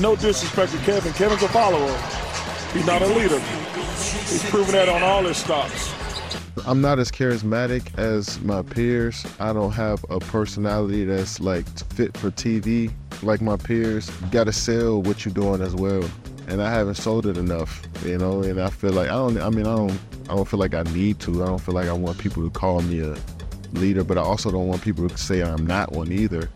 No 0.00 0.16
disrespect 0.16 0.72
to 0.72 0.78
Kevin. 0.78 1.12
Kevin's 1.12 1.42
a 1.42 1.48
follower. 1.48 1.94
He's 2.72 2.86
not 2.86 3.02
a 3.02 3.06
leader. 3.06 3.38
He's 3.38 4.42
proven 4.48 4.72
that 4.72 4.88
on 4.88 5.02
all 5.02 5.22
his 5.24 5.36
stops. 5.36 5.92
I'm 6.66 6.80
not 6.80 6.98
as 6.98 7.10
charismatic 7.10 7.98
as 7.98 8.40
my 8.40 8.62
peers. 8.62 9.26
I 9.38 9.52
don't 9.52 9.72
have 9.72 10.02
a 10.08 10.18
personality 10.18 11.04
that's 11.04 11.38
like 11.38 11.66
fit 11.92 12.16
for 12.16 12.30
TV 12.30 12.90
like 13.22 13.42
my 13.42 13.58
peers. 13.58 14.10
You 14.22 14.28
gotta 14.30 14.54
sell 14.54 15.02
what 15.02 15.26
you're 15.26 15.34
doing 15.34 15.60
as 15.60 15.74
well. 15.74 16.08
And 16.48 16.62
I 16.62 16.70
haven't 16.70 16.94
sold 16.94 17.26
it 17.26 17.36
enough, 17.36 17.82
you 18.02 18.16
know, 18.16 18.42
and 18.42 18.58
I 18.58 18.70
feel 18.70 18.92
like 18.92 19.10
I 19.10 19.16
don't 19.16 19.38
I 19.38 19.50
mean 19.50 19.66
I 19.66 19.76
don't 19.76 19.98
I 20.30 20.34
don't 20.34 20.48
feel 20.48 20.60
like 20.60 20.72
I 20.72 20.82
need 20.84 21.18
to. 21.20 21.42
I 21.42 21.46
don't 21.46 21.60
feel 21.60 21.74
like 21.74 21.88
I 21.88 21.92
want 21.92 22.16
people 22.16 22.42
to 22.42 22.48
call 22.48 22.80
me 22.80 23.00
a 23.00 23.16
leader, 23.74 24.02
but 24.02 24.16
I 24.16 24.22
also 24.22 24.50
don't 24.50 24.66
want 24.66 24.80
people 24.80 25.10
to 25.10 25.18
say 25.18 25.42
I'm 25.42 25.66
not 25.66 25.92
one 25.92 26.10
either. 26.10 26.48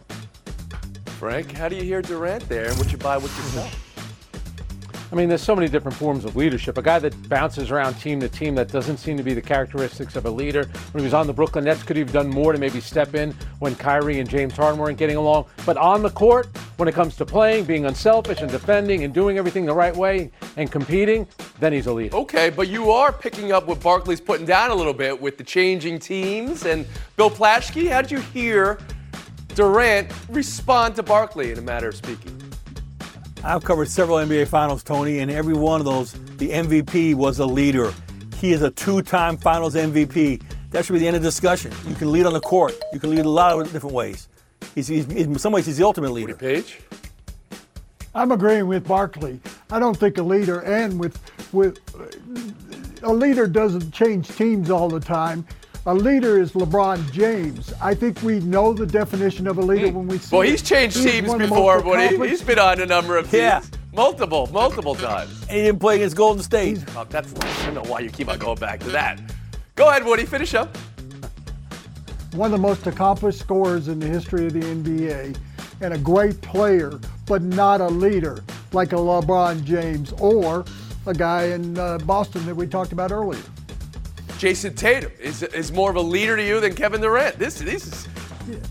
Frank, 1.24 1.52
how 1.52 1.70
do 1.70 1.76
you 1.76 1.82
hear 1.82 2.02
Durant 2.02 2.46
there 2.50 2.68
and 2.68 2.76
what 2.76 2.92
you 2.92 2.98
buy, 2.98 3.16
what 3.16 3.34
you 3.34 3.42
sell? 3.44 3.70
I 5.10 5.14
mean, 5.14 5.30
there's 5.30 5.40
so 5.40 5.56
many 5.56 5.68
different 5.68 5.96
forms 5.96 6.26
of 6.26 6.36
leadership. 6.36 6.76
A 6.76 6.82
guy 6.82 6.98
that 6.98 7.30
bounces 7.30 7.70
around 7.70 7.94
team 7.94 8.20
to 8.20 8.28
team 8.28 8.54
that 8.56 8.68
doesn't 8.68 8.98
seem 8.98 9.16
to 9.16 9.22
be 9.22 9.32
the 9.32 9.40
characteristics 9.40 10.16
of 10.16 10.26
a 10.26 10.30
leader. 10.30 10.64
When 10.92 11.00
he 11.00 11.02
was 11.02 11.14
on 11.14 11.26
the 11.26 11.32
Brooklyn 11.32 11.64
Nets, 11.64 11.82
could 11.82 11.96
he 11.96 12.02
have 12.02 12.12
done 12.12 12.28
more 12.28 12.52
to 12.52 12.58
maybe 12.58 12.78
step 12.78 13.14
in 13.14 13.34
when 13.58 13.74
Kyrie 13.74 14.20
and 14.20 14.28
James 14.28 14.54
Harden 14.54 14.78
weren't 14.78 14.98
getting 14.98 15.16
along? 15.16 15.46
But 15.64 15.78
on 15.78 16.02
the 16.02 16.10
court, 16.10 16.48
when 16.76 16.90
it 16.90 16.94
comes 16.94 17.16
to 17.16 17.24
playing, 17.24 17.64
being 17.64 17.86
unselfish 17.86 18.42
and 18.42 18.50
defending 18.50 19.04
and 19.04 19.14
doing 19.14 19.38
everything 19.38 19.64
the 19.64 19.72
right 19.72 19.96
way 19.96 20.30
and 20.58 20.70
competing, 20.70 21.26
then 21.58 21.72
he's 21.72 21.86
a 21.86 21.92
leader. 21.94 22.14
Okay, 22.16 22.50
but 22.50 22.68
you 22.68 22.90
are 22.90 23.10
picking 23.10 23.50
up 23.50 23.66
what 23.66 23.80
Barkley's 23.80 24.20
putting 24.20 24.44
down 24.44 24.70
a 24.70 24.74
little 24.74 24.92
bit 24.92 25.18
with 25.18 25.38
the 25.38 25.44
changing 25.44 26.00
teams. 26.00 26.66
And 26.66 26.86
Bill 27.16 27.30
Plaschke. 27.30 27.90
how 27.90 28.02
did 28.02 28.10
you 28.10 28.20
hear 28.20 28.78
Durant 29.54 30.10
respond 30.28 30.96
to 30.96 31.02
Barkley 31.02 31.52
in 31.52 31.58
a 31.58 31.62
matter 31.62 31.88
of 31.88 31.96
speaking? 31.96 32.40
I've 33.44 33.62
covered 33.62 33.88
several 33.88 34.18
NBA 34.18 34.48
finals, 34.48 34.82
Tony, 34.82 35.18
and 35.18 35.30
every 35.30 35.54
one 35.54 35.80
of 35.80 35.84
those, 35.84 36.12
the 36.38 36.50
MVP 36.50 37.14
was 37.14 37.38
a 37.38 37.46
leader. 37.46 37.92
He 38.36 38.52
is 38.52 38.62
a 38.62 38.70
two 38.70 39.02
time 39.02 39.36
finals 39.36 39.74
MVP. 39.74 40.42
That 40.70 40.84
should 40.84 40.94
be 40.94 40.98
the 40.98 41.06
end 41.06 41.16
of 41.16 41.22
the 41.22 41.28
discussion. 41.28 41.72
You 41.86 41.94
can 41.94 42.10
lead 42.10 42.26
on 42.26 42.32
the 42.32 42.40
court, 42.40 42.74
you 42.92 42.98
can 42.98 43.10
lead 43.10 43.24
a 43.24 43.28
lot 43.28 43.60
of 43.60 43.70
different 43.72 43.94
ways. 43.94 44.28
He's, 44.74 44.88
he's, 44.88 45.06
in 45.06 45.38
some 45.38 45.52
ways, 45.52 45.66
he's 45.66 45.76
the 45.76 45.84
ultimate 45.84 46.10
leader. 46.10 46.34
Paige? 46.34 46.80
I'm 48.14 48.32
agreeing 48.32 48.66
with 48.66 48.86
Barkley. 48.86 49.40
I 49.70 49.78
don't 49.78 49.96
think 49.96 50.18
a 50.18 50.22
leader 50.22 50.60
and 50.60 50.98
with 50.98 51.18
with 51.52 51.78
a 53.02 53.12
leader 53.12 53.46
doesn't 53.46 53.92
change 53.92 54.28
teams 54.28 54.70
all 54.70 54.88
the 54.88 55.00
time. 55.00 55.46
A 55.86 55.94
leader 55.94 56.40
is 56.40 56.52
LeBron 56.52 57.12
James. 57.12 57.74
I 57.78 57.94
think 57.94 58.22
we 58.22 58.40
know 58.40 58.72
the 58.72 58.86
definition 58.86 59.46
of 59.46 59.58
a 59.58 59.60
leader 59.60 59.92
when 59.92 60.06
we 60.06 60.16
see. 60.16 60.34
Well, 60.34 60.46
he's 60.46 60.62
changed 60.62 60.96
He's 60.96 61.04
teams 61.04 61.28
one 61.28 61.38
before, 61.38 61.82
most 61.82 61.84
but 61.84 62.10
he, 62.10 62.28
he's 62.30 62.40
been 62.40 62.58
on 62.58 62.80
a 62.80 62.86
number 62.86 63.18
of 63.18 63.30
teams. 63.30 63.42
Yeah. 63.42 63.62
Multiple, 63.92 64.48
multiple 64.50 64.94
times. 64.94 65.42
And 65.42 65.50
he 65.50 65.62
didn't 65.64 65.80
play 65.80 65.96
against 65.96 66.16
Golden 66.16 66.42
State. 66.42 66.82
Oh, 66.96 67.04
that's, 67.04 67.34
I 67.38 67.66
don't 67.66 67.74
know 67.74 67.90
why 67.90 68.00
you 68.00 68.08
keep 68.08 68.30
on 68.30 68.38
going 68.38 68.58
back 68.58 68.80
to 68.80 68.88
that. 68.92 69.20
Go 69.74 69.90
ahead, 69.90 70.06
Woody, 70.06 70.24
finish 70.24 70.54
up. 70.54 70.74
one 72.32 72.46
of 72.46 72.52
the 72.52 72.66
most 72.66 72.86
accomplished 72.86 73.38
scorers 73.38 73.88
in 73.88 73.98
the 73.98 74.06
history 74.06 74.46
of 74.46 74.54
the 74.54 74.60
NBA, 74.60 75.36
and 75.82 75.92
a 75.92 75.98
great 75.98 76.40
player, 76.40 76.98
but 77.26 77.42
not 77.42 77.82
a 77.82 77.88
leader 77.88 78.42
like 78.72 78.92
a 78.92 78.96
LeBron 78.96 79.62
James 79.64 80.14
or 80.14 80.64
a 81.06 81.12
guy 81.12 81.44
in 81.48 81.78
uh, 81.78 81.98
Boston 81.98 82.46
that 82.46 82.56
we 82.56 82.66
talked 82.66 82.92
about 82.92 83.12
earlier. 83.12 83.42
Jayson 84.44 84.76
Tatum 84.76 85.10
is, 85.18 85.42
is 85.42 85.72
more 85.72 85.88
of 85.88 85.96
a 85.96 86.02
leader 86.02 86.36
to 86.36 86.46
you 86.46 86.60
than 86.60 86.74
Kevin 86.74 87.00
Durant. 87.00 87.38
This, 87.38 87.60
this 87.60 87.86
is 87.86 88.08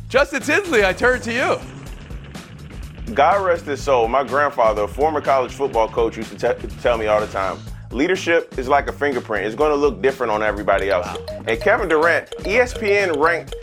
Justin 0.07 0.43
Tinsley. 0.43 0.85
I 0.85 0.93
turn 0.93 1.19
to 1.21 1.33
you. 1.33 3.13
God 3.15 3.43
rest 3.43 3.65
his 3.65 3.81
soul. 3.81 4.07
My 4.07 4.23
grandfather, 4.23 4.83
a 4.83 4.87
former 4.87 5.19
college 5.19 5.51
football 5.51 5.89
coach, 5.89 6.15
used 6.15 6.37
to 6.37 6.53
te- 6.53 6.67
tell 6.83 6.99
me 6.99 7.07
all 7.07 7.19
the 7.19 7.25
time 7.25 7.57
leadership 7.89 8.57
is 8.57 8.67
like 8.67 8.87
a 8.87 8.91
fingerprint. 8.91 9.45
It's 9.45 9.55
going 9.55 9.71
to 9.71 9.75
look 9.75 10.01
different 10.01 10.31
on 10.31 10.43
everybody 10.43 10.89
else. 10.89 11.07
And 11.47 11.59
Kevin 11.59 11.87
Durant, 11.87 12.29
ESPN 12.41 13.17
ranked 13.17 13.55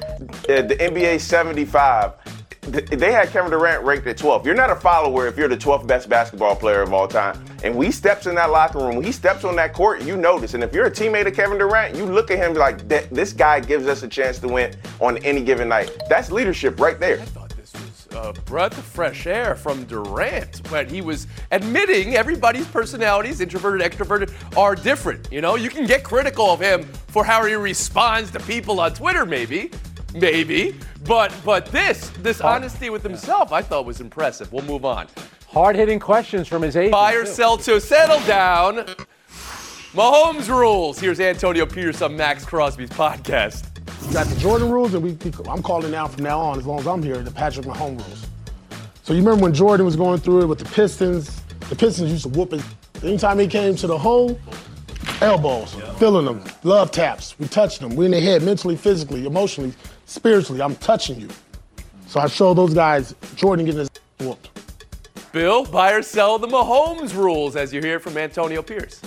uh, 0.49 0.63
the 0.63 0.77
NBA 0.77 1.21
75. 1.21 2.15
Th- 2.73 2.89
they 2.91 3.13
had 3.13 3.31
Kevin 3.31 3.51
Durant 3.51 3.83
ranked 3.85 4.07
at 4.07 4.17
12. 4.17 4.47
You're 4.47 4.55
not 4.55 4.71
a 4.71 4.77
follower 4.77 5.27
if 5.27 5.37
you're 5.37 5.49
the 5.49 5.57
12th 5.57 5.87
best 5.87 6.09
basketball 6.09 6.57
player 6.57 6.83
of 6.83 6.93
all 6.93 7.09
time. 7.09 7.43
And 7.63 7.75
when 7.75 7.87
he 7.87 7.93
steps 7.93 8.27
in 8.27 8.35
that 8.37 8.51
locker 8.51 8.79
room, 8.79 8.97
when 8.97 9.05
he 9.05 9.13
steps 9.13 9.45
on 9.45 9.57
that 9.57 9.73
court, 9.73 10.03
you 10.03 10.17
notice. 10.17 10.55
And 10.55 10.63
if 10.65 10.73
you're 10.73 10.87
a 10.87 10.91
teammate 10.91 11.27
of 11.27 11.35
Kevin 11.35 11.59
Durant, 11.59 11.95
you 11.95 12.05
look 12.05 12.31
at 12.31 12.39
him 12.39 12.55
like, 12.55 12.89
this 12.89 13.33
guy 13.33 13.61
gives 13.61 13.87
us 13.87 14.03
a 14.03 14.09
chance 14.09 14.39
to 14.41 14.49
win 14.49 14.75
on 15.01 15.19
any 15.19 15.43
given 15.43 15.69
night. 15.69 15.97
That's 16.09 16.31
leadership 16.31 16.81
right 16.81 16.99
there. 16.99 17.21
I 17.21 17.25
thought 17.27 17.51
this 17.51 17.73
was 17.73 18.09
a 18.13 18.33
breath 18.43 18.77
of 18.77 18.85
fresh 18.85 19.27
air 19.27 19.55
from 19.55 19.85
Durant 19.85 20.67
when 20.71 20.89
he 20.89 21.01
was 21.01 21.27
admitting 21.51 22.17
everybody's 22.17 22.67
personalities, 22.67 23.41
introverted, 23.41 23.91
extroverted, 23.91 24.57
are 24.57 24.75
different. 24.75 25.29
You 25.31 25.41
know, 25.41 25.57
you 25.57 25.71
can 25.71 25.87
get 25.87 26.03
critical 26.03 26.47
of 26.47 26.61
him 26.61 26.85
for 27.09 27.25
how 27.25 27.45
he 27.45 27.55
responds 27.55 28.31
to 28.33 28.41
people 28.41 28.81
on 28.81 28.95
Twitter, 28.95 29.27
maybe, 29.27 29.71
maybe, 30.15 30.75
but 31.07 31.35
but 31.45 31.67
this 31.67 32.11
this 32.19 32.41
honesty 32.41 32.91
with 32.91 33.03
himself, 33.03 33.53
I 33.53 33.63
thought 33.63 33.85
was 33.85 34.01
impressive. 34.01 34.53
We'll 34.53 34.65
move 34.65 34.85
on. 34.85 35.09
Hard 35.49 35.77
hitting 35.77 35.99
questions 35.99 36.47
from 36.47 36.63
his 36.63 36.77
agent. 36.77 36.93
Buy 36.93 37.15
or 37.15 37.27
sell 37.27 37.57
to 37.59 37.81
settle 37.81 38.21
down. 38.27 38.87
Mahomes 39.93 40.49
rules. 40.49 41.01
Here's 41.01 41.19
Antonio 41.19 41.67
Pierce 41.67 42.01
on 42.01 42.17
Maxx 42.17 42.45
Crosby's 42.45 42.91
podcast. 42.91 43.67
You 44.07 44.13
got 44.13 44.27
the 44.29 44.39
Jordan 44.39 44.71
rules, 44.71 44.95
and 44.95 45.03
we, 45.03 45.17
I'm 45.49 45.63
calling 45.63 45.91
now 45.91 46.07
from 46.07 46.23
now 46.23 46.39
on, 46.39 46.59
as 46.59 46.67
long 46.67 46.79
as 46.79 46.87
I'm 46.87 47.03
here, 47.03 47.19
the 47.19 47.31
Patrick 47.33 47.67
Mahomes 47.67 48.07
rules. 48.07 48.27
So 49.03 49.13
you 49.13 49.19
remember 49.19 49.43
when 49.43 49.53
Jordan 49.53 49.85
was 49.85 49.97
going 49.97 50.21
through 50.21 50.43
it 50.43 50.47
with 50.47 50.61
the 50.61 50.65
Pistons? 50.67 51.43
The 51.69 51.75
Pistons 51.75 52.13
used 52.13 52.23
to 52.23 52.29
whoop 52.29 52.53
his. 52.53 52.65
Anytime 53.03 53.41
he 53.41 53.49
came 53.49 53.75
to 53.75 53.89
the 53.89 53.99
hole, 53.99 54.39
elbows, 55.21 55.75
yeah. 55.77 55.93
feeling 55.95 56.27
them, 56.27 56.45
love 56.63 56.93
taps. 56.93 57.37
We 57.41 57.49
touched 57.49 57.81
them. 57.81 57.97
We 57.97 58.05
in 58.05 58.13
the 58.13 58.21
head, 58.21 58.43
mentally, 58.43 58.77
physically, 58.77 59.27
emotionally, 59.27 59.73
spiritually. 60.11 60.61
I'm 60.61 60.77
touching 60.77 61.21
you. 61.21 61.29
So 62.07 62.21
I 62.21 62.27
show 62.27 62.53
those 62.53 62.75
guys 62.75 63.15
Jordan 63.37 63.65
getting 63.65 63.81
his 63.81 63.91
whooped. 64.19 64.51
Bill, 65.33 65.65
buy 65.65 65.93
or 65.93 66.03
sell 66.03 66.39
the 66.39 66.49
Mahomes 66.49 67.15
rules 67.15 67.55
as 67.55 67.73
you 67.73 67.81
hear 67.81 68.01
from 68.01 68.19
Antonio 68.19 68.63
Pierce. 68.63 69.01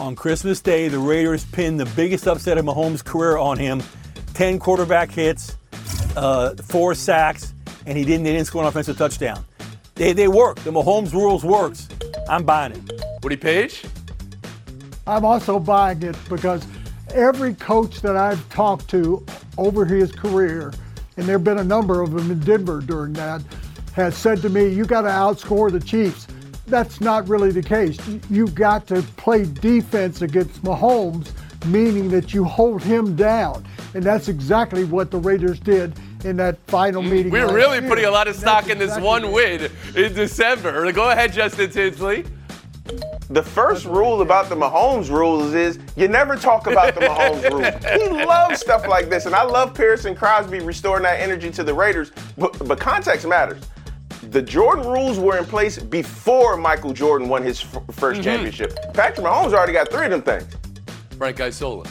On 0.00 0.16
Christmas 0.16 0.60
Day, 0.60 0.88
the 0.88 0.98
Raiders 0.98 1.44
pinned 1.44 1.78
the 1.78 1.86
biggest 1.94 2.26
upset 2.26 2.58
of 2.58 2.64
Mahomes' 2.64 3.04
career 3.04 3.36
on 3.36 3.56
him 3.56 3.82
10 4.34 4.58
quarterback 4.58 5.10
hits, 5.10 5.56
uh, 6.16 6.54
four 6.56 6.94
sacks, 6.94 7.54
and 7.86 7.96
he 7.96 8.04
didn't, 8.04 8.24
they 8.24 8.32
didn't 8.32 8.46
score 8.46 8.62
an 8.62 8.68
offensive 8.68 8.96
touchdown. 8.96 9.44
They, 9.94 10.12
they 10.12 10.26
work. 10.26 10.58
The 10.60 10.72
Mahomes 10.72 11.12
rules 11.12 11.44
works. 11.44 11.88
I'm 12.28 12.44
buying 12.44 12.72
it. 12.72 13.02
Woody 13.22 13.36
Paige? 13.36 13.84
I'm 15.06 15.24
also 15.24 15.60
buying 15.60 16.02
it 16.02 16.16
because 16.28 16.66
every 17.14 17.54
coach 17.54 18.00
that 18.00 18.16
I've 18.16 18.48
talked 18.48 18.88
to 18.90 19.24
over 19.58 19.84
his 19.84 20.12
career, 20.12 20.72
and 21.16 21.26
there 21.26 21.34
have 21.34 21.44
been 21.44 21.58
a 21.58 21.64
number 21.64 22.02
of 22.02 22.12
them 22.12 22.30
in 22.30 22.40
Denver 22.40 22.80
during 22.80 23.12
that, 23.14 23.42
has 23.94 24.16
said 24.16 24.40
to 24.42 24.48
me, 24.48 24.68
you 24.68 24.84
got 24.84 25.02
to 25.02 25.08
outscore 25.08 25.70
the 25.70 25.80
Chiefs 25.80 26.26
that's 26.72 27.00
not 27.00 27.28
really 27.28 27.50
the 27.50 27.62
case. 27.62 27.98
You've 28.30 28.54
got 28.54 28.86
to 28.88 29.02
play 29.16 29.44
defense 29.44 30.22
against 30.22 30.62
Mahomes, 30.62 31.30
meaning 31.66 32.08
that 32.10 32.32
you 32.32 32.44
hold 32.44 32.82
him 32.82 33.14
down. 33.14 33.64
And 33.94 34.02
that's 34.02 34.28
exactly 34.28 34.84
what 34.84 35.10
the 35.10 35.18
Raiders 35.18 35.60
did 35.60 35.92
in 36.24 36.36
that 36.38 36.58
final 36.68 37.02
mm, 37.02 37.10
meeting. 37.10 37.32
We're 37.32 37.52
really 37.52 37.80
year. 37.80 37.88
putting 37.88 38.04
a 38.06 38.10
lot 38.10 38.28
of 38.28 38.36
stock 38.36 38.70
in 38.70 38.78
this 38.78 38.98
one 38.98 39.32
win 39.32 39.70
in 39.94 40.14
December. 40.14 40.90
Go 40.92 41.10
ahead, 41.10 41.32
Justin 41.32 41.70
Tinsley. 41.70 42.24
The 43.30 43.42
first 43.42 43.86
rule 43.86 44.20
about 44.20 44.48
the 44.48 44.56
Mahomes 44.56 45.08
rules 45.08 45.54
is 45.54 45.78
you 45.96 46.08
never 46.08 46.36
talk 46.36 46.66
about 46.66 46.94
the 46.94 47.00
Mahomes 47.02 47.50
rules. 47.50 48.02
He 48.02 48.24
loves 48.24 48.60
stuff 48.60 48.86
like 48.86 49.08
this, 49.08 49.26
and 49.26 49.34
I 49.34 49.42
love 49.42 49.74
Pearson 49.74 50.14
Crosby 50.14 50.60
restoring 50.60 51.04
that 51.04 51.20
energy 51.20 51.50
to 51.50 51.64
the 51.64 51.72
Raiders, 51.72 52.12
but, 52.36 52.66
but 52.66 52.78
context 52.78 53.26
matters 53.26 53.62
the 54.30 54.40
Jordan 54.40 54.86
rules 54.86 55.18
were 55.18 55.36
in 55.36 55.44
place 55.44 55.78
before 55.78 56.56
Michael 56.56 56.92
Jordan 56.92 57.28
won 57.28 57.42
his 57.42 57.62
f- 57.62 57.72
1st 57.72 58.12
mm-hmm. 58.12 58.22
championship. 58.22 58.76
Patrick 58.94 59.26
Mahomes 59.26 59.52
already 59.52 59.72
got 59.72 59.90
three 59.90 60.06
of 60.06 60.10
them 60.10 60.22
things. 60.22 60.46
Frank 61.18 61.40
Isola. 61.40 61.84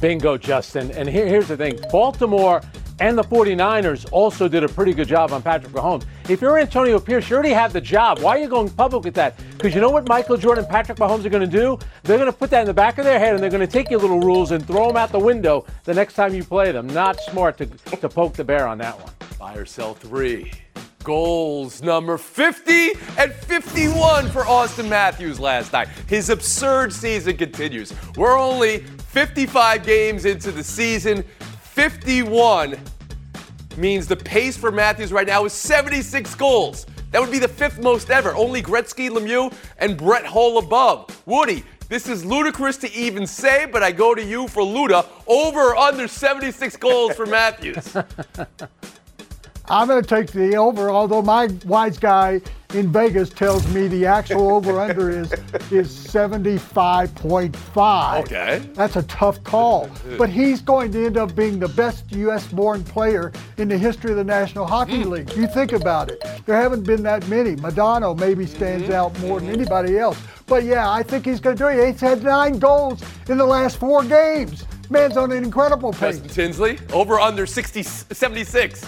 Bingo, 0.00 0.38
Justin. 0.38 0.90
And 0.92 1.08
here, 1.08 1.26
here's 1.26 1.48
the 1.48 1.56
thing 1.56 1.78
Baltimore 1.90 2.62
and 3.00 3.16
the 3.16 3.22
49ers 3.22 4.06
also 4.10 4.48
did 4.48 4.64
a 4.64 4.68
pretty 4.68 4.92
good 4.92 5.08
job 5.08 5.32
on 5.32 5.42
Patrick 5.42 5.72
Mahomes. 5.72 6.04
If 6.28 6.42
you're 6.42 6.58
Antonio 6.58 7.00
Pierce, 7.00 7.30
you 7.30 7.36
already 7.36 7.54
have 7.54 7.72
the 7.72 7.80
job. 7.80 8.18
Why 8.18 8.36
are 8.36 8.38
you 8.38 8.48
going 8.48 8.68
public 8.68 9.02
with 9.02 9.14
that? 9.14 9.40
Because 9.52 9.74
you 9.74 9.80
know 9.80 9.88
what 9.88 10.06
Michael 10.06 10.36
Jordan 10.36 10.64
and 10.64 10.70
Patrick 10.70 10.98
Mahomes 10.98 11.24
are 11.24 11.30
going 11.30 11.48
to 11.48 11.58
do? 11.58 11.78
They're 12.02 12.18
going 12.18 12.30
to 12.30 12.36
put 12.36 12.50
that 12.50 12.60
in 12.60 12.66
the 12.66 12.74
back 12.74 12.98
of 12.98 13.06
their 13.06 13.18
head 13.18 13.32
and 13.32 13.42
they're 13.42 13.48
going 13.48 13.66
to 13.66 13.72
take 13.72 13.88
your 13.88 13.98
little 13.98 14.20
rules 14.20 14.50
and 14.50 14.66
throw 14.66 14.88
them 14.88 14.98
out 14.98 15.10
the 15.10 15.18
window 15.18 15.64
the 15.84 15.94
next 15.94 16.12
time 16.14 16.34
you 16.34 16.44
play 16.44 16.70
them. 16.70 16.86
Not 16.88 17.18
smart 17.20 17.56
to, 17.58 17.66
to 17.66 18.08
poke 18.10 18.34
the 18.34 18.44
bear 18.44 18.68
on 18.68 18.76
that 18.76 19.00
one. 19.00 19.10
Buy 19.38 19.54
or 19.54 19.64
sell 19.64 19.94
three 19.94 20.52
goals 21.02 21.80
number 21.80 22.18
50 22.18 22.90
and 23.16 23.32
51 23.32 24.28
for 24.28 24.42
Auston 24.42 24.86
Matthews 24.90 25.40
last 25.40 25.72
night. 25.72 25.88
His 26.08 26.28
absurd 26.28 26.92
season 26.92 27.38
continues. 27.38 27.94
We're 28.18 28.38
only 28.38 28.80
55 28.80 29.82
games 29.82 30.26
into 30.26 30.52
the 30.52 30.62
season. 30.62 31.24
51 31.62 32.78
means 33.78 34.06
the 34.06 34.16
pace 34.16 34.56
for 34.56 34.70
Matthews 34.70 35.12
right 35.12 35.26
now 35.26 35.44
is 35.44 35.52
76 35.52 36.34
goals. 36.34 36.86
That 37.10 37.20
would 37.20 37.30
be 37.30 37.38
the 37.38 37.48
fifth 37.48 37.80
most 37.80 38.10
ever. 38.10 38.34
Only 38.34 38.62
Gretzky, 38.62 39.08
Lemieux, 39.08 39.52
and 39.78 39.96
Brett 39.96 40.26
Hull 40.26 40.58
above. 40.58 41.22
Woody, 41.26 41.64
this 41.88 42.06
is 42.06 42.24
ludicrous 42.24 42.76
to 42.78 42.92
even 42.92 43.26
say, 43.26 43.64
but 43.64 43.82
I 43.82 43.92
go 43.92 44.14
to 44.14 44.22
you 44.22 44.46
for 44.48 44.62
Luda. 44.62 45.06
Over 45.26 45.70
or 45.70 45.76
under 45.76 46.06
76 46.06 46.76
goals 46.76 47.14
for 47.14 47.24
Matthews? 47.24 47.96
I'm 49.70 49.86
going 49.86 50.02
to 50.02 50.08
take 50.08 50.32
the 50.32 50.56
over, 50.56 50.90
although 50.90 51.22
my 51.22 51.48
wise 51.66 51.98
guy 51.98 52.40
in 52.74 52.92
Vegas 52.92 53.30
tells 53.30 53.66
me 53.74 53.88
the 53.88 54.04
actual 54.04 54.50
over 54.50 54.78
under 54.78 55.08
is 55.10 55.32
is 55.70 55.88
75.5. 55.88 58.20
Okay. 58.20 58.58
That's 58.74 58.96
a 58.96 59.02
tough 59.04 59.42
call. 59.42 59.88
But 60.18 60.28
he's 60.28 60.60
going 60.60 60.92
to 60.92 61.06
end 61.06 61.16
up 61.16 61.34
being 61.34 61.58
the 61.58 61.68
best 61.68 62.12
US 62.12 62.46
born 62.46 62.84
player 62.84 63.32
in 63.56 63.68
the 63.68 63.78
history 63.78 64.10
of 64.10 64.16
the 64.16 64.24
National 64.24 64.66
Hockey 64.66 65.02
mm. 65.02 65.10
League. 65.10 65.32
You 65.34 65.46
think 65.46 65.72
about 65.72 66.10
it. 66.10 66.22
There 66.44 66.56
haven't 66.56 66.84
been 66.84 67.02
that 67.04 67.26
many. 67.28 67.56
Modano 67.56 68.18
maybe 68.18 68.44
stands 68.46 68.84
mm-hmm. 68.84 68.92
out 68.92 69.18
more 69.20 69.40
than 69.40 69.48
anybody 69.50 69.98
else. 69.98 70.18
But 70.46 70.64
yeah, 70.64 70.90
I 70.90 71.02
think 71.02 71.26
he's 71.26 71.40
going 71.40 71.56
to 71.56 71.64
do 71.64 71.68
it. 71.68 71.92
He's 71.92 72.00
had 72.00 72.22
nine 72.22 72.58
goals 72.58 73.02
in 73.28 73.38
the 73.38 73.46
last 73.46 73.78
four 73.78 74.04
games. 74.04 74.66
Man's 74.90 75.18
on 75.18 75.32
an 75.32 75.44
incredible 75.44 75.92
pace. 75.92 76.18
Justin 76.18 76.28
Tinsley, 76.28 76.78
over 76.92 77.20
under 77.20 77.44
60, 77.44 77.82
76. 77.82 78.86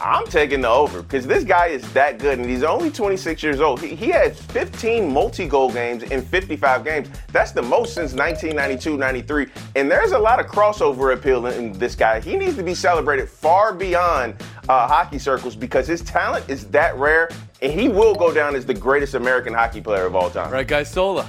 I'm 0.00 0.26
taking 0.26 0.60
the 0.60 0.68
over 0.68 1.02
because 1.02 1.26
this 1.26 1.42
guy 1.42 1.66
is 1.66 1.92
that 1.92 2.18
good 2.18 2.38
and 2.38 2.48
he's 2.48 2.62
only 2.62 2.90
26 2.90 3.42
years 3.42 3.60
old. 3.60 3.80
He, 3.80 3.96
he 3.96 4.08
has 4.08 4.40
15 4.40 5.12
multi 5.12 5.46
goal 5.48 5.72
games 5.72 6.04
in 6.04 6.22
55 6.22 6.84
games. 6.84 7.08
That's 7.32 7.50
the 7.50 7.62
most 7.62 7.94
since 7.94 8.12
1992 8.12 8.96
93. 8.96 9.46
And 9.74 9.90
there's 9.90 10.12
a 10.12 10.18
lot 10.18 10.38
of 10.38 10.46
crossover 10.46 11.14
appeal 11.14 11.46
in 11.46 11.72
this 11.72 11.94
guy. 11.96 12.20
He 12.20 12.36
needs 12.36 12.56
to 12.56 12.62
be 12.62 12.74
celebrated 12.74 13.28
far 13.28 13.74
beyond 13.74 14.34
uh, 14.68 14.86
hockey 14.86 15.18
circles 15.18 15.56
because 15.56 15.86
his 15.86 16.02
talent 16.02 16.48
is 16.48 16.68
that 16.68 16.96
rare 16.96 17.28
and 17.60 17.72
he 17.72 17.88
will 17.88 18.14
go 18.14 18.32
down 18.32 18.54
as 18.54 18.64
the 18.64 18.74
greatest 18.74 19.14
American 19.14 19.52
hockey 19.52 19.80
player 19.80 20.06
of 20.06 20.14
all 20.14 20.30
time. 20.30 20.52
Right, 20.52 20.66
guys, 20.66 20.90
Sola. 20.90 21.28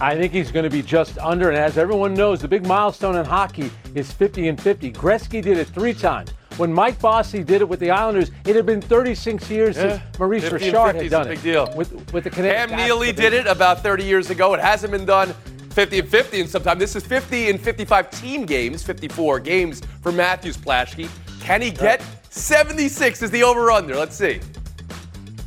I 0.00 0.14
think 0.14 0.32
he's 0.32 0.52
going 0.52 0.62
to 0.62 0.70
be 0.70 0.82
just 0.82 1.18
under. 1.18 1.48
And 1.48 1.58
as 1.58 1.76
everyone 1.76 2.14
knows, 2.14 2.40
the 2.40 2.46
big 2.46 2.64
milestone 2.64 3.16
in 3.16 3.24
hockey 3.24 3.72
is 3.96 4.12
50 4.12 4.46
and 4.46 4.60
50. 4.60 4.92
Gretzky 4.92 5.42
did 5.42 5.58
it 5.58 5.66
three 5.66 5.92
times. 5.92 6.30
When 6.58 6.72
Mike 6.72 7.00
Bossy 7.00 7.44
did 7.44 7.60
it 7.60 7.68
with 7.68 7.78
the 7.78 7.90
Islanders, 7.90 8.32
it 8.44 8.56
had 8.56 8.66
been 8.66 8.80
36 8.80 9.48
years 9.48 9.76
yeah. 9.76 9.98
since 10.00 10.18
Maurice 10.18 10.50
Richard 10.50 10.74
had 10.74 11.10
done 11.10 11.26
it. 11.26 11.30
Big 11.30 11.42
deal. 11.42 11.72
With, 11.76 12.12
with 12.12 12.24
the 12.24 12.30
Canadiens. 12.30 12.68
Cam 12.68 12.76
Neely 12.76 13.12
did 13.12 13.32
it 13.32 13.46
about 13.46 13.82
30 13.82 14.04
years 14.04 14.30
ago. 14.30 14.54
It 14.54 14.60
hasn't 14.60 14.90
been 14.90 15.04
done 15.04 15.32
50 15.70 16.00
and 16.00 16.08
50 16.08 16.40
in 16.40 16.48
some 16.48 16.62
time. 16.64 16.80
This 16.80 16.96
is 16.96 17.06
50 17.06 17.50
and 17.50 17.60
55 17.60 18.10
team 18.10 18.44
games, 18.44 18.82
54 18.82 19.38
games 19.38 19.82
for 20.02 20.10
Matthews 20.10 20.56
Plaschke. 20.56 21.08
Can 21.40 21.62
he 21.62 21.70
get 21.70 22.02
76 22.30 23.22
is 23.22 23.30
the 23.30 23.42
over-under. 23.42 23.96
Let's 23.96 24.16
see. 24.16 24.40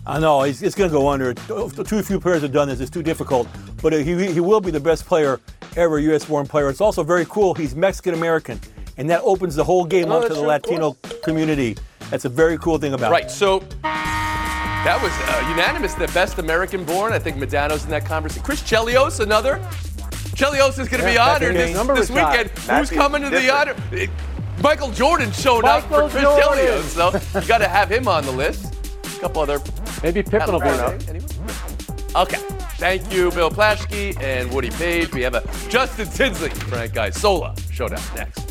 I 0.06 0.20
know 0.20 0.44
it's, 0.44 0.62
it's 0.62 0.76
going 0.76 0.90
to 0.90 0.94
go 0.94 1.10
under. 1.10 1.34
Too 1.34 2.02
few 2.02 2.20
players 2.20 2.42
have 2.42 2.52
done 2.52 2.70
this. 2.70 2.80
It's 2.80 2.90
too 2.90 3.04
difficult. 3.04 3.48
But 3.82 3.94
he, 3.94 4.32
he 4.32 4.40
will 4.40 4.62
be 4.62 4.72
the 4.72 4.80
best 4.80 5.06
player 5.06 5.40
ever, 5.76 6.00
U.S.-born 6.00 6.48
player. 6.50 6.70
It's 6.70 6.82
also 6.82 7.04
very 7.04 7.26
cool. 7.26 7.54
He's 7.54 7.76
Mexican 7.76 8.14
American 8.14 8.60
and 9.02 9.10
that 9.10 9.22
opens 9.24 9.56
the 9.56 9.64
whole 9.64 9.84
game 9.84 10.12
oh, 10.12 10.18
up 10.18 10.28
to 10.28 10.30
the 10.30 10.36
true, 10.36 10.48
Latino 10.48 10.96
community. 11.24 11.76
That's 12.12 12.26
a 12.26 12.30
very 12.30 12.56
cool 12.60 12.78
thing 12.78 12.94
about 12.94 13.12
right, 13.12 13.24
it. 13.24 13.26
Right. 13.26 13.32
So 13.32 13.60
that 13.82 15.00
was 15.02 15.12
uh, 15.12 15.50
unanimous. 15.50 15.96
The 15.96 16.06
best 16.14 16.38
American 16.38 16.86
born. 16.86 17.12
I 17.12 17.18
think 17.18 17.38
Modano's 17.38 17.84
in 17.84 17.90
that 17.90 18.06
conversation. 18.06 18.44
Chris 18.44 18.62
Chelios, 18.62 19.20
another. 19.20 19.58
Chelios 20.36 20.78
is 20.78 20.88
going 20.88 21.02
to 21.02 21.12
yeah, 21.12 21.14
be 21.14 21.18
honored 21.18 21.56
this, 21.56 21.88
this 21.88 22.10
weekend. 22.12 22.50
Who's 22.52 22.92
coming 22.92 23.24
to 23.24 23.32
different. 23.32 23.88
the 23.90 23.98
honor? 23.98 24.12
Michael 24.62 24.92
Jordan 24.92 25.32
showed 25.32 25.64
Michael 25.64 25.96
up 25.96 26.12
for 26.12 26.20
Chris 26.20 26.24
Jordan. 26.24 26.66
Chelios, 26.66 27.32
so 27.32 27.40
you 27.40 27.48
got 27.48 27.58
to 27.58 27.68
have 27.68 27.92
him 27.92 28.08
on 28.08 28.24
the 28.24 28.32
list. 28.32 28.76
A 29.18 29.20
couple 29.20 29.42
other. 29.42 29.60
Maybe 30.04 30.22
Pippen 30.22 30.52
will 30.52 30.60
be 30.60 30.68
there. 30.68 31.00
Okay. 32.16 32.38
Thank 32.78 33.12
you, 33.12 33.32
Bill 33.32 33.50
Plaschke 33.50 34.20
and 34.22 34.52
Woody 34.54 34.70
Paige. 34.70 35.12
We 35.12 35.24
have 35.24 35.34
a 35.34 35.44
Justin 35.70 36.08
Tinsley, 36.08 36.52
Frank 36.52 36.96
Isola 36.98 37.56
showdown 37.72 38.02
next. 38.16 38.51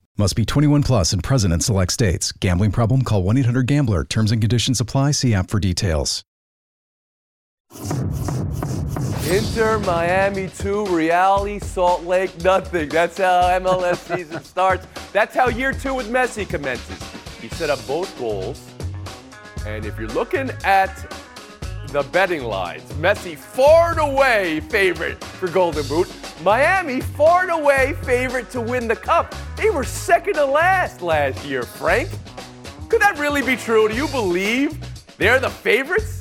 Must 0.17 0.35
be 0.35 0.45
21 0.45 0.83
plus 0.83 1.13
and 1.13 1.23
present 1.23 1.53
in 1.53 1.61
select 1.61 1.93
states. 1.93 2.31
Gambling 2.33 2.71
problem? 2.71 3.01
Call 3.03 3.23
1 3.23 3.37
800 3.37 3.65
GAMBLER. 3.65 4.03
Terms 4.05 4.31
and 4.31 4.41
conditions 4.41 4.81
apply. 4.81 5.11
See 5.11 5.33
app 5.33 5.49
for 5.49 5.59
details. 5.59 6.23
Inter 9.29 9.79
Miami 9.79 10.49
2, 10.49 10.87
Real 10.87 11.59
Salt 11.61 12.03
Lake 12.03 12.43
nothing. 12.43 12.89
That's 12.89 13.17
how 13.17 13.43
MLS 13.59 13.95
season 14.17 14.43
starts. 14.43 14.85
That's 15.13 15.33
how 15.33 15.47
year 15.47 15.71
two 15.71 15.93
with 15.93 16.09
Messi 16.09 16.47
commences. 16.47 17.01
He 17.39 17.47
set 17.47 17.69
up 17.69 17.79
both 17.87 18.17
goals. 18.19 18.61
And 19.65 19.85
if 19.85 19.97
you're 19.97 20.09
looking 20.09 20.51
at 20.65 20.91
the 21.91 22.03
betting 22.03 22.43
lines, 22.43 22.83
Messi 22.93 23.37
far 23.37 23.91
and 23.91 23.99
away 23.99 24.61
favorite 24.61 25.21
for 25.21 25.49
Golden 25.49 25.85
Boot. 25.87 26.09
Miami 26.41 27.01
far 27.01 27.41
and 27.41 27.51
away 27.51 27.95
favorite 28.03 28.49
to 28.51 28.61
win 28.61 28.87
the 28.87 28.95
cup. 28.95 29.35
They 29.57 29.69
were 29.69 29.83
second 29.83 30.35
to 30.35 30.45
last 30.45 31.01
last 31.01 31.43
year, 31.45 31.63
Frank. 31.63 32.09
Could 32.87 33.01
that 33.01 33.19
really 33.19 33.41
be 33.41 33.57
true? 33.57 33.89
Do 33.89 33.95
you 33.95 34.07
believe 34.07 34.77
they're 35.17 35.39
the 35.39 35.49
favorites? 35.49 36.20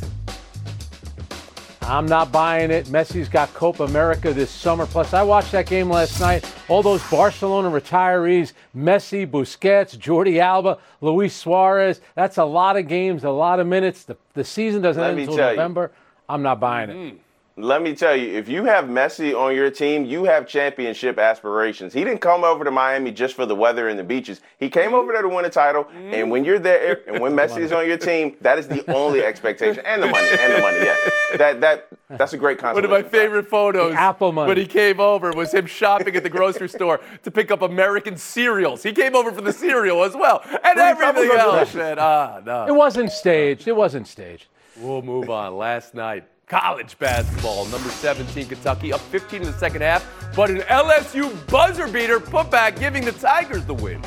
I'm 1.91 2.07
not 2.07 2.31
buying 2.31 2.71
it. 2.71 2.87
Messi's 2.87 3.29
got 3.29 3.53
Copa 3.53 3.83
America 3.83 4.33
this 4.33 4.49
summer. 4.49 4.87
Plus, 4.87 5.13
I 5.13 5.25
watched 5.25 5.51
that 5.51 5.67
game 5.67 5.91
last 5.91 6.21
night. 6.21 6.49
All 6.69 6.85
those 6.85 7.03
Barcelona 7.11 7.69
retirees 7.69 8.53
Messi, 8.77 9.29
Busquets, 9.29 9.99
Jordi 9.99 10.39
Alba, 10.39 10.79
Luis 11.01 11.35
Suarez. 11.35 12.01
That's 12.15 12.39
a 12.39 12.45
lot 12.45 12.77
of 12.77 12.87
games, 12.87 13.25
a 13.25 13.31
lot 13.31 13.59
of 13.59 13.67
minutes. 13.67 14.05
The, 14.05 14.17
the 14.35 14.45
season 14.45 14.83
doesn't 14.83 15.03
Let 15.03 15.11
end 15.11 15.19
until 15.19 15.37
tell 15.37 15.51
you. 15.51 15.57
November. 15.57 15.91
I'm 16.29 16.43
not 16.43 16.61
buying 16.61 16.91
it. 16.91 16.97
Mm-hmm. 16.97 17.17
Let 17.57 17.83
me 17.83 17.95
tell 17.95 18.17
you, 18.17 18.39
if 18.39 18.49
you 18.49 18.65
have 18.65 18.87
Messi 18.87 19.39
on 19.39 19.55
your 19.55 19.71
team, 19.71 20.05
you 20.05 20.25
have 20.25 20.47
championship 20.47 21.19
aspirations. 21.19 21.93
He 21.93 22.05
didn't 22.05 22.21
come 22.21 22.43
over 22.43 22.65
to 22.65 22.71
Miami 22.71 23.11
just 23.11 23.35
for 23.35 23.45
the 23.45 23.55
weather 23.57 23.89
and 23.89 23.99
the 23.99 24.05
beaches. 24.05 24.41
He 24.59 24.71
came 24.71 24.95
over 24.95 25.13
there 25.13 25.21
to 25.23 25.29
win 25.29 25.45
a 25.45 25.51
title. 25.51 25.87
And 25.95 26.31
when 26.31 26.45
you're 26.45 26.59
there, 26.59 27.01
and 27.07 27.21
when 27.21 27.33
Messi 27.35 27.59
is 27.59 27.73
on 27.73 27.87
your 27.87 27.99
team, 27.99 28.37
that 28.41 28.59
is 28.59 28.67
the 28.69 28.89
only 28.93 29.23
expectation, 29.25 29.85
and 29.85 30.03
the 30.03 30.07
money, 30.07 30.29
and 30.41 30.53
the 30.55 30.61
money. 30.61 30.79
Yeah, 30.79 30.97
that 31.37 31.61
that 31.61 31.89
that's 32.09 32.33
a 32.33 32.39
great 32.39 32.59
concept. 32.59 32.77
One 32.77 32.85
of 32.85 32.91
my 32.91 33.09
favorite 33.09 33.49
photos 33.49 33.95
Apple 33.95 34.33
money. 34.33 34.49
when 34.49 34.57
he 34.57 34.67
came 34.67 35.01
over 35.01 35.33
was 35.33 35.53
him 35.53 35.67
shopping 35.67 36.17
at 36.17 36.23
the 36.23 36.31
grocery 36.31 36.69
store 36.79 37.01
to 37.25 37.31
pick 37.31 37.51
up 37.51 37.63
American 37.63 38.17
cereals. 38.17 38.83
He 38.83 38.93
came 38.93 39.15
over 39.15 39.33
for 39.33 39.43
the 39.43 39.53
cereal 39.53 40.03
as 40.05 40.15
well, 40.15 40.41
and 40.45 40.79
everything 40.79 41.09
Apples 41.09 41.27
are 41.27 41.37
else. 41.39 41.53
delicious. 41.53 41.75
Man, 41.75 41.97
ah, 41.99 42.41
no. 42.45 42.67
It 42.67 42.75
wasn't 42.75 43.11
staged. 43.13 43.69
It 43.69 43.77
wasn't 43.77 44.07
staged. 44.07 44.47
We'll 44.77 45.03
move 45.03 45.29
on. 45.29 45.57
Last 45.57 45.95
night, 45.95 46.25
college 46.51 46.99
basketball, 46.99 47.65
number 47.67 47.89
17 47.89 48.47
Kentucky, 48.47 48.93
up 48.93 49.01
15 49.01 49.43
in 49.43 49.47
the 49.47 49.53
second 49.57 49.83
half, 49.83 50.05
but 50.35 50.51
an 50.51 50.59
LSU 50.63 51.31
buzzer 51.49 51.87
beater 51.87 52.19
putback 52.19 52.79
giving 52.79 53.05
the 53.05 53.13
Tigers 53.13 53.65
the 53.65 53.75
win. 53.75 54.03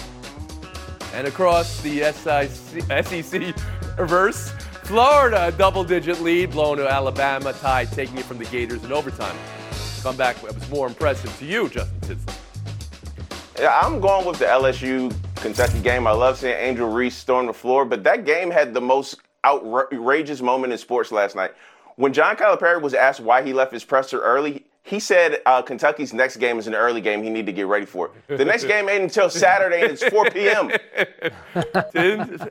And 1.14 1.26
across 1.26 1.82
the 1.82 2.12
SEC 2.12 3.56
reverse, 3.98 4.52
Florida, 4.84 5.48
a 5.48 5.52
double-digit 5.54 6.20
lead, 6.20 6.52
blown 6.52 6.78
to 6.78 6.88
Alabama, 6.88 7.54
tied, 7.54 7.90
taking 7.94 8.18
it 8.18 8.26
from 8.26 8.40
the 8.40 8.46
Gators 8.46 8.84
in 8.84 8.92
overtime. 8.92 9.38
Come 10.02 10.18
back, 10.18 10.36
Comeback 10.36 10.56
was 10.56 10.70
more 10.70 10.88
impressive 10.88 11.34
to 11.40 11.46
you, 11.46 11.70
Justin 11.70 12.00
Tinsley. 12.02 12.34
Yeah, 13.58 13.80
I'm 13.82 14.02
going 14.02 14.26
with 14.26 14.40
the 14.40 14.46
LSU 14.46 15.16
Kentucky 15.36 15.80
game. 15.80 16.08
I 16.08 16.12
love 16.12 16.40
seeing 16.40 16.58
Angel 16.58 16.90
Reese 16.90 17.16
storm 17.16 17.46
the 17.46 17.54
floor, 17.54 17.86
but 17.86 18.04
that 18.04 18.26
game 18.26 18.52
had 18.52 18.74
the 18.74 18.82
most 18.82 19.22
outrageous 19.46 20.42
moment 20.42 20.74
in 20.74 20.80
sports 20.80 21.10
last 21.10 21.38
night. 21.38 21.52
When 21.96 22.14
John 22.14 22.36
Calipari 22.36 22.82
was 22.82 22.94
asked 22.94 23.20
why 23.20 23.44
he 23.44 23.54
left 23.54 23.72
his 23.72 23.84
presser 23.84 24.20
early, 24.20 24.66
he 24.84 25.00
said 25.00 25.42
uh, 25.46 25.62
Kentucky's 25.62 26.14
next 26.14 26.38
game 26.38 26.60
is 26.60 26.68
an 26.68 26.76
early 26.76 27.02
game. 27.02 27.24
He 27.24 27.30
need 27.30 27.46
to 27.46 27.54
get 27.54 27.68
ready 27.68 27.86
for 27.86 28.08
it. 28.28 28.38
The 28.38 28.44
next 28.46 28.66
game 28.66 28.90
ain't 28.90 29.04
until 29.04 29.30
Saturday, 29.30 29.82
and 29.82 29.92
it's 29.92 30.04
4 30.04 30.30
p.m. 30.32 30.72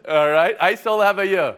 All 0.09 0.31
right. 0.31 0.57
I 0.61 0.75
still 0.77 1.01
have 1.01 1.19
a 1.19 1.27
you. 1.27 1.55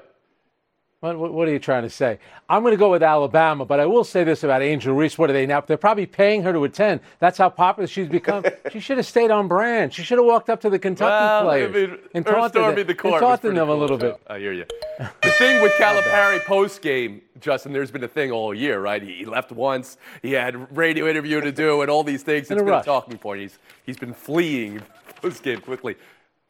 What, 1.05 1.35
what, 1.35 1.49
are 1.49 1.53
you 1.53 1.59
trying 1.59 1.83
to 1.83 1.91
say? 1.91 2.19
I'm 2.49 2.63
going 2.63 2.73
to 2.73 2.79
go 2.79 2.91
with 2.91 3.03
Alabama, 3.03 3.67
but 3.67 3.79
I 3.79 3.85
will 3.85 4.05
say 4.05 4.25
this 4.25 4.43
about 4.43 4.63
Angel 4.63 4.95
Reese. 4.95 5.19
What 5.19 5.29
are 5.29 5.35
they 5.35 5.45
now? 5.45 5.61
They're 5.61 5.77
probably 5.77 6.07
paying 6.07 6.43
her 6.45 6.53
to 6.55 6.65
attend. 6.65 7.01
That's 7.19 7.37
how 7.37 7.51
popular 7.51 7.87
she's 7.87 8.09
become. 8.09 8.43
she 8.73 8.81
should 8.81 8.97
have 8.97 9.05
stayed 9.05 9.31
on 9.31 9.47
brand. 9.47 9.93
She 9.93 10.03
should 10.03 10.17
have 10.17 10.25
walked 10.25 10.49
up 10.49 10.63
to 10.63 10.71
the 10.71 10.79
Kentucky 10.79 11.11
Well, 11.11 11.51
I 11.51 11.67
players 11.67 11.75
mean, 11.75 11.99
and 12.15 12.25
taught 12.25 12.55
to 12.55 12.61
them, 12.61 12.75
the 12.75 12.81
and 12.81 12.89
to 12.89 12.95
pretty 12.95 13.59
a 13.59 13.65
cool. 13.67 13.77
little 13.77 13.99
bit. 13.99 14.19
I 14.29 14.39
hear 14.39 14.55
you. 14.55 14.65
The 14.99 15.31
thing 15.33 15.61
with 15.61 15.73
Calipari 15.79 16.43
post 16.47 16.81
game, 16.81 17.21
Justin, 17.39 17.75
there's 17.75 17.91
been 17.91 18.05
a 18.05 18.09
thing 18.09 18.31
all 18.33 18.55
year, 18.55 18.81
right? 18.81 19.03
He 19.03 19.13
he 19.17 19.27
left 19.27 19.53
once. 19.53 19.99
He 20.23 20.33
had 20.33 20.75
radio 20.75 21.07
interview 21.07 21.43
to 21.43 21.53
do, 21.53 21.83
and 21.83 21.91
all 21.91 22.03
these 22.03 22.23
things. 22.23 22.51
In 22.51 22.55
It's 22.57 22.63
a 22.63 22.65
been 22.65 22.73
rush. 22.73 22.83
a 22.85 22.87
talking 22.87 23.19
point. 23.19 23.43
He's 23.43 23.59
he's 23.85 23.99
been 23.99 24.15
fleeing 24.15 24.81
post 25.21 25.43
game 25.43 25.61
quickly. 25.61 25.97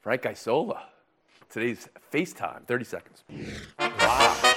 Frank 0.00 0.26
Isola, 0.26 0.80
today's 1.54 1.88
FaceTime, 2.12 2.66
30 2.66 2.84
seconds. 2.84 3.22
Wow. 3.78 4.54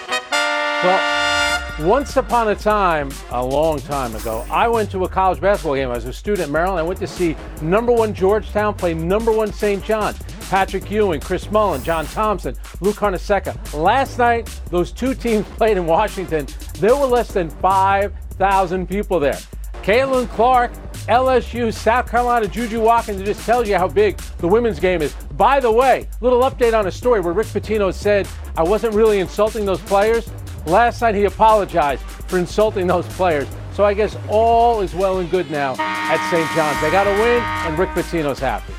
Well, 0.84 1.88
once 1.88 2.18
upon 2.18 2.50
a 2.50 2.56
time, 2.56 3.12
a 3.30 3.46
long 3.46 3.80
time 3.80 4.16
ago, 4.16 4.44
I 4.50 4.68
went 4.68 4.90
to 4.92 5.04
a 5.04 5.10
college 5.10 5.40
basketball 5.40 5.76
game. 5.76 5.90
I 5.90 5.94
was 5.94 6.06
a 6.06 6.14
student 6.14 6.48
in 6.48 6.52
Maryland. 6.52 6.80
I 6.80 6.82
went 6.82 7.00
to 7.02 7.06
see 7.06 7.38
number 7.62 7.92
one 7.92 8.16
Georgetown 8.16 8.74
play 8.74 8.96
number 8.96 9.32
one 9.32 9.54
St. 9.54 9.84
John's. 9.84 10.18
Patrick 10.50 10.90
Ewing, 10.90 11.20
Chris 11.20 11.52
Mullin, 11.52 11.84
John 11.84 12.06
Thompson, 12.08 12.56
Lou 12.80 12.94
Carnesecca. 12.94 13.74
Last 13.76 14.18
night, 14.18 14.48
those 14.72 14.92
two 14.92 15.14
teams 15.26 15.46
played 15.50 15.78
in 15.78 15.86
Washington. 15.86 16.48
There 16.80 16.96
were 16.96 17.06
less 17.06 17.32
than 17.32 17.52
5,000 17.52 18.90
people 18.90 19.20
there. 19.20 19.38
Caitlin 19.84 20.28
Clark, 20.30 20.72
LSU, 21.08 21.74
South 21.74 22.10
Carolina, 22.10 22.48
Juju 22.48 22.82
Watkins. 22.82 23.22
It 23.22 23.26
just 23.26 23.46
tells 23.46 23.70
you 23.70 23.78
how 23.78 23.88
big 23.88 24.18
the 24.40 24.48
women's 24.48 24.80
game 24.80 25.02
is. 25.02 25.14
By 25.38 25.60
the 25.60 25.72
way, 25.72 26.10
little 26.20 26.42
update 26.42 26.78
on 26.78 26.88
a 26.88 26.92
story 26.92 27.22
where 27.22 27.34
Rick 27.34 27.48
Pitino 27.48 27.94
said 27.94 28.28
I 28.58 28.64
wasn't 28.64 28.94
really 28.94 29.20
insulting 29.20 29.66
those 29.66 29.82
players. 29.82 30.30
Last 30.66 31.02
night 31.02 31.16
he 31.16 31.24
apologized 31.24 32.02
for 32.02 32.38
insulting 32.38 32.88
those 32.88 33.08
players. 33.10 33.48
So 33.74 33.86
I 33.86 33.94
guess 33.94 34.18
all 34.28 34.82
is 34.82 34.94
well 34.94 35.20
and 35.20 35.30
good 35.32 35.50
now 35.50 35.76
at 35.78 36.30
St. 36.30 36.50
John's. 36.56 36.82
They 36.82 36.92
got 36.92 37.08
a 37.08 37.12
win, 37.12 37.42
and 37.44 37.78
Rick 37.80 37.90
Pitino's 37.90 38.40
happy. 38.40 38.74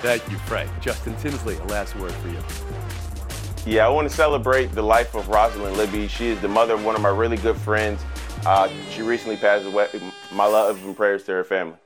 Thank 0.00 0.28
you, 0.30 0.38
Frank. 0.38 0.70
Justin 0.80 1.14
Tinsley, 1.16 1.56
a 1.56 1.64
last 1.64 1.94
word 1.96 2.12
for 2.12 2.28
you. 2.28 2.38
Yeah, 3.66 3.86
I 3.86 3.90
want 3.90 4.08
to 4.08 4.14
celebrate 4.14 4.72
the 4.74 4.82
life 4.82 5.14
of 5.14 5.28
Rosalind 5.28 5.76
Libby. 5.76 6.08
She 6.08 6.28
is 6.28 6.40
the 6.40 6.48
mother 6.48 6.74
of 6.74 6.84
one 6.84 6.96
of 6.96 7.00
my 7.00 7.10
really 7.10 7.36
good 7.36 7.56
friends. 7.56 8.00
Uh, 8.46 8.68
she 8.90 9.00
recently 9.00 9.36
passed 9.36 9.64
away. 9.64 9.88
My 10.30 10.44
love 10.44 10.84
and 10.84 10.94
prayers 10.94 11.24
to 11.24 11.32
her 11.32 11.44
family. 11.44 11.76